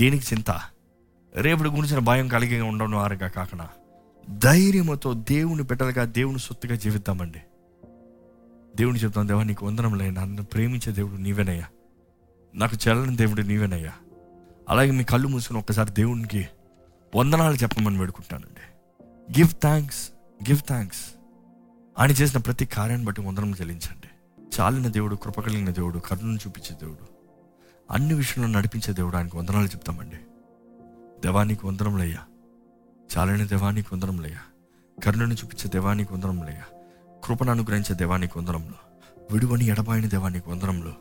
దేనికి 0.00 0.34
చింత? 0.34 0.50
రేపుడు 1.36 1.70
గురించిన 1.70 1.98
భయం 1.98 2.28
కలిగి 2.28 2.60
ఉండను 2.60 2.98
వారిగా 2.98 3.28
కాకుండా 3.28 3.68
ధైర్యంతో 4.30 5.12
దేవుని 5.12 5.62
బిడ్డలుగా 5.62 6.04
దేవుని 6.04 6.38
సొత్తుగా 6.38 6.74
జీవిద్దామండి. 6.74 7.38
దేవుని 8.76 8.98
చెప్తాను 8.98 9.26
దేవా 9.26 9.42
నీకు 9.42 9.66
వందనంలే 9.66 10.10
నన్ను 10.10 10.44
ప్రేమించే 10.44 10.92
దేవుడు 10.92 11.20
నీవేనయ్యా. 11.20 11.64
నాకు 12.54 12.76
చెల్లని 12.88 13.16
దేవుడు 13.16 13.42
నీవేనయ్యా. 13.42 13.92
అలాగే 14.68 14.90
మీ 14.90 15.04
కళ్ళు 15.04 15.28
మూసుకుని 15.28 15.58
ఒక్కసారి 15.58 15.90
దేవునికి 15.90 16.48
వందనాలు 17.16 17.54
చెప్పమని 17.54 17.98
వేడుకుంటానండి. 17.98 18.64
గివ్ 19.38 19.48
థ్యాంక్స్ 19.48 20.10
గివ్ 20.48 20.58
థ్యాంక్స్ 20.58 21.00
ఆయన 21.98 22.10
చేసిన 22.10 22.40
ప్రతి 22.40 22.66
కార్యాన్ని 22.66 23.06
బట్టి 23.06 23.20
వందనం 23.20 23.52
చెల్లించండి. 23.52 24.08
చాలిన 24.60 24.88
దేవుడు 24.88 25.16
కృప 25.16 25.40
కలిగిన 25.40 25.70
దేవుడు 25.70 25.98
కరుణను 25.98 26.36
చూపించే 26.36 26.76
దేవుడు. 26.76 27.06
అన్ని 27.90 28.14
విషయంలో 28.14 28.58
నడిపించే 28.58 28.94
దేవుడు 28.94 29.16
ఆయనకు 29.16 29.38
వందనాలు 29.38 29.66
చెప్తామండి. 29.66 30.16
దేవానికి 31.20 31.66
వందనంలయ్యా 31.66 32.18
చాలిన 33.18 33.46
దేవానికి 33.46 33.88
వందనంలయ్యా 33.92 34.38
కరుణను 35.04 35.34
చూపించే 35.34 35.70
దేవానికి 35.70 36.12
వందనంలయ్యా 36.12 36.64
కృపను 37.24 37.50
అనుగ్రహించే 37.50 37.94
దేవానికి 37.94 38.38
వందనంలో 38.38 38.85
విడువని 39.30 39.66
ఎడబాయిన 39.66 40.06
దేవానికి 40.06 40.50
వందరంలో 40.50 40.92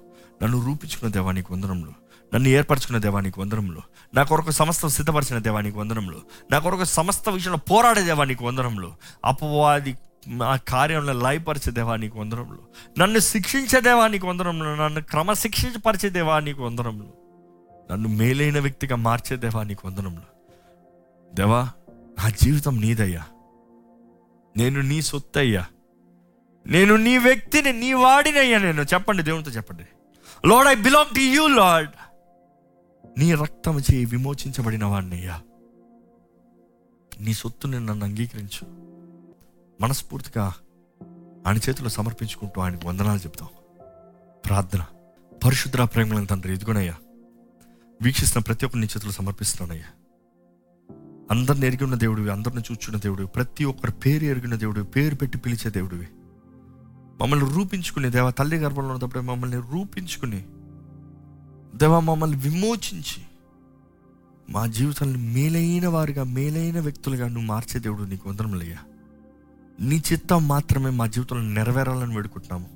నన్ను 0.43 0.65
రూపించుకున్న 0.65 1.13
దేవానికి 1.13 1.53
వందరంలో 1.53 1.91
నన్ను 2.33 2.49
ఏర్పరచుకున్న 2.49 2.97
దేవానికి 2.97 3.39
వందరంలో 3.39 3.81
నా 4.13 4.23
కొరకు 4.23 4.51
సమస్తం 4.51 4.89
సిద్ధపరిచిన 4.89 5.39
దేవానికి 5.39 5.77
వందరంలో 5.77 6.21
నా 6.51 6.59
కొరకు 6.59 6.83
సమస్త 6.83 7.29
విషయంలో 7.29 7.57
పోరాడే 7.57 8.03
దేవానికి 8.03 8.43
వందరంలో 8.43 8.95
అపవాది 9.25 9.95
ఆ 10.43 10.55
కార్యంలో 10.55 11.13
లయపరిచే 11.13 11.71
దేవానికి 11.71 12.17
వందరంలో 12.17 12.57
నన్ను 12.99 13.19
శిక్షించే 13.19 13.81
దేవానికి 13.81 14.25
వందరంలో 14.25 14.75
నన్ను 14.75 15.01
క్రమశిక్షించపరిచే 15.01 16.09
దేవానికి 16.09 16.61
వందరంలో 16.61 17.13
నన్ను 17.91 18.09
మేలైన 18.09 18.59
వ్యక్తిగా 18.59 18.95
మార్చే 18.95 19.37
దేవానికి 19.37 19.87
వందనములు. 19.87 20.27
దేవా 21.33 21.69
నా 22.19 22.29
జీవితం 22.29 22.81
నీదయ్యా. 22.81 23.23
నేను 24.57 24.81
నీ 24.81 25.01
సొత్తయ్యా. 25.01 25.65
నేను 26.67 26.95
నీ 26.95 27.17
వ్యక్తిని 27.17 27.73
నీ 27.73 27.93
వాడినయ్యా 27.93 28.59
నేను. 28.59 28.81
చెప్పండి 28.81 29.23
దేవునితో 29.23 29.51
చెప్పండి. 29.51 29.83
Lord 30.47 30.69
I 30.69 30.75
belong 30.75 31.15
to 31.15 31.19
you 31.19 31.47
Lord 31.47 31.91
నీ 33.19 33.33
రక్తం 33.33 33.79
చేయి 33.79 34.05
విమోచించబడిన 34.05 34.85
వాడినయ్యా 34.85 35.41
నీ 37.21 37.33
సొత్తుని 37.33 37.73
నన్ను 37.73 38.05
అంగీకరించు. 38.05 38.67
మనస్ఫూర్తిగా 39.81 40.53
ఆయన 41.47 41.57
చేతిలో 41.57 41.89
సమర్పించుకుంటూ 41.89 42.61
ఆయనకు 42.61 42.87
వందనాలు 42.87 43.19
చెప్తాం. 43.19 43.49
ప్రార్థన. 44.45 44.85
పరిశుద్ర 45.45 45.83
ప్రేమలను 45.83 46.25
తండ్రి 46.25 46.53
ఇదిగోనయ్యా. 46.53 46.95
వీక్షిస్తున్న 48.01 48.43
ప్రతి 48.43 48.65
ఒక్కరిని 48.65 48.87
నీ 48.87 48.93
చేతిలో 48.97 49.11
సమర్పిస్తున్నానయ్యా 49.11 49.85
అందరిని 51.31 51.67
ఎరిగి 51.67 51.83
ఉన్న 51.83 51.95
దేవుడివి 51.95 52.29
అందరిని 52.29 52.61
చూచున్న 52.61 52.99
దేవుడివి 52.99 53.27
ప్రతి 53.27 53.63
ఒక్కరి 53.63 53.91
పేరు 53.91 54.23
ఎరిగిన 54.23 54.55
దేవుడివి 54.55 54.85
పేరు 54.85 55.15
పెట్టి 55.15 55.37
పిలిచే 55.37 55.71
దేవుడివి. 55.71 56.07
మమ్మల్ని 57.21 57.53
రూపించుకుని 57.53 58.11
దేవ 58.11 58.31
తల్లి 58.31 58.57
గర్భంలో 58.57 58.89
ఉన్నప్పుడు 58.89 59.19
మమ్మల్ని 59.19 59.57
రూపించుకుని 59.57 60.45
దేవ 61.75 61.99
మమ్మల్ని 61.99 62.37
విమోచించి 62.37 63.23
మా 64.49 64.65
జీవితాన్ని 64.65 65.17
మేలైన 65.17 65.87
వారిగా 65.87 66.23
మేలైన 66.23 66.79
వ్యక్తులుగా 66.79 67.27
నువ్వు 67.27 67.45
మార్చే 67.45 67.79
దేవుడు 67.79 68.03
నీకు 68.03 68.29
వందరములయ్యా 68.29 68.77
నీ 69.79 70.03
చిత్తం 70.11 70.47
మాత్రమే 70.47 70.89
మా 70.89 71.07
జీవితంలో 71.07 71.43
నెరవేరాలని 71.43 72.15
వేడుకుంటున్నాము. 72.15 72.67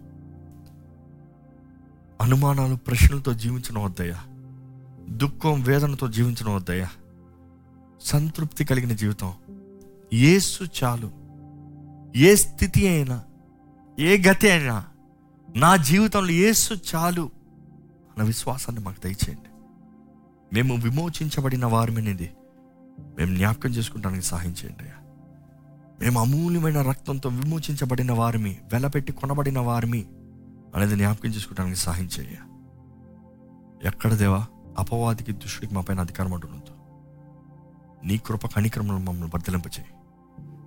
అనుమానాలు 2.21 2.75
ప్రశ్నలతో 2.75 3.33
జీవించడం 3.33 3.83
వద్దయ్యా. 3.83 4.23
దుఃఖం 5.09 5.63
వేదనతో 5.63 6.07
జీవించడం 6.07 6.55
వద్దయ్యా. 6.55 6.89
సంతృప్తి 8.01 8.65
కలిగిన 8.65 8.93
జీవితం. 8.93 9.33
ఏసు 10.13 10.63
చాలు. 10.83 11.11
ఏ 12.17 12.35
స్థితి 12.35 12.87
అయినా 12.87 13.23
ఏ 13.99 14.17
గతి 14.17 14.51
అయినా 14.51 14.83
నా 15.55 15.75
జీవితంలో 15.75 16.29
ఏసు 16.29 16.73
చాలు 16.89 17.23
అన్న 18.11 18.23
విశ్వాసాన్ని 18.23 18.81
మాకు 18.83 18.99
దయచేయండి. 19.03 19.49
మేము 20.53 20.75
విమోచించబడిన 20.75 21.65
వారమనేది 21.65 22.31
మేము 23.17 23.35
జ్ఞాపకం 23.35 23.69
చేసుకుంటానికి 23.69 24.25
సహాయం 24.25 24.51
చేయండి 24.51 24.83
అయ్యా. 24.83 24.95
మేము 26.01 26.19
అమూల్యమైన 26.19 26.81
రక్తంతో 26.81 27.29
విమోచించబడిన 27.29 28.11
వారిమి 28.11 28.57
వెలపెట్టి 28.73 29.11
కొనబడిన 29.11 29.59
వారిమి 29.59 30.01
అనేది 30.75 30.95
జ్ఞాపకం 30.95 31.29
చేసుకోవడానికి 31.29 31.79
సహాయం 31.79 32.05
చేయ 32.05 32.35
ఎక్కడ 33.83 34.13
దేవా 34.13 34.45
అపవాదికి 34.77 35.31
దుష్టుడికి 35.31 35.73
మా 35.73 35.81
పైన 35.81 35.99
అధికారం 35.99 36.33
అంటున్నదో 36.33 36.75
నీ 38.03 38.17
కృప 38.17 38.47
కణిక్రమంలో 38.47 38.97
మమ్మల్ని 38.97 39.27
బద్దలింపచేయి 39.27 39.91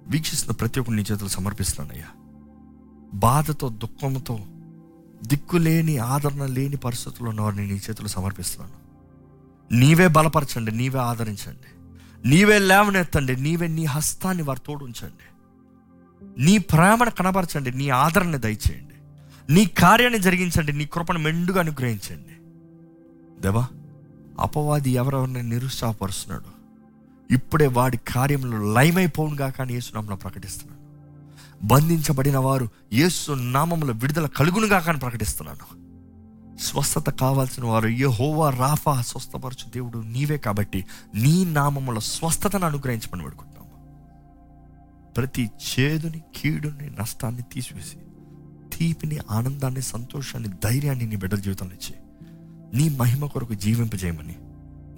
వీక్షిస్తున్న 0.07 0.57
ప్రతి 0.57 0.81
ఒక్కరు 0.81 0.95
నీ 0.95 1.03
చేతులు 1.03 1.29
సమర్పిస్తున్నానయ్యా 1.29 2.11
బాధతో 3.15 3.69
దుఃఖంతో 3.69 4.39
దిక్కులేని 5.27 5.99
ఆదరణ 5.99 6.47
లేని 6.47 6.77
పరిస్థితుల్లో 6.77 7.31
ఉన్నవారిని 7.31 7.67
నీ 7.67 7.75
చేతులు 7.75 8.09
సమర్పిస్తున్నాను. 8.09 8.83
నీవే 9.75 10.09
బలపరచండి 10.09 10.73
నీవే 10.73 10.99
ఆదరించండి. 10.99 11.69
నీవే 12.29 12.59
లేవనెత్తండి 12.59 13.43
నీవే 13.43 13.69
నీ 13.69 13.85
హస్తాన్ని 13.85 14.43
వారి 14.43 14.61
తోడు 14.67 14.85
ఉంచండి 14.85 15.29
నీ 16.39 16.59
ప్రేమను 16.59 17.11
కనపరచండి 17.11 17.71
నీ 17.71 17.89
ఆదరణ 17.89 18.37
దయచేయండి. 18.37 18.95
నీ 19.53 19.67
కార్యాన్ని 19.67 20.19
జరిగించండి 20.19 20.73
నీ 20.73 20.87
కృపను 20.87 21.19
మెండుగా 21.19 21.61
అనుగ్రహించండి. 21.61 22.37
దేవా 23.43 23.69
అపవాది 24.41 24.91
ఎవరెవరిని 24.91 25.43
నిరుత్సాహపరుస్తున్నాడు 25.43 26.63
ఇప్పుడే 27.33 27.67
వాడి 27.67 27.97
కార్యంలో 27.97 28.73
లయమైపోవునుగా 28.73 29.51
కానీ 29.51 29.73
యేసునామంలో 29.73 30.17
ప్రకటిస్తున్నాడు. 30.17 30.72
బంధించబడిన 31.65 32.37
వారు 32.37 32.69
యేసు 32.93 33.33
నామంలో 33.33 33.93
విడుదల 33.93 34.27
కలుగునుగా 34.27 34.81
కానీ 34.81 34.99
ప్రకటిస్తున్నాను 34.99 35.83
స్వస్థత 36.59 37.11
కావాల్సిన 37.11 37.65
వారు 37.65 37.89
యహోవా 37.89 38.51
రాఫా 38.51 39.03
స్వస్థపరచు 39.03 39.71
దేవుడు 39.71 39.99
నీవే 39.99 40.39
కాబట్టి 40.39 40.85
నీ 41.15 41.45
నామములో 41.45 42.01
స్వస్థతను 42.01 42.67
అనుగ్రహించమని 42.67 43.23
పెడుకుంటున్నాము 43.23 43.69
ప్రతి 45.17 45.51
చేదుని 45.69 46.23
కీడుని 46.37 46.91
నష్టాన్ని 46.91 47.43
తీసివేసి 47.53 47.99
తీపిని 48.77 49.19
ఆనందాన్ని 49.31 49.83
సంతోషాన్ని 49.83 50.49
ధైర్యాన్ని 50.65 51.07
నీ 51.07 51.17
బిడ్డల 51.17 51.39
జీవితంలో 51.39 51.75
ఇచ్చి 51.75 51.95
నీ 52.77 52.97
మహిమ 52.97 53.27
కొరకు 53.27 53.55
జీవింపజేయమని 53.55 54.37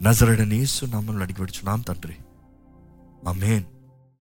నజరడని 0.02 0.56
యేసు 0.56 0.84
నామంలో 0.84 1.22
అడిగి 1.22 1.42
నామ 1.64 1.80
తండ్రి. 1.80 2.16
అమేన్ 3.28 3.64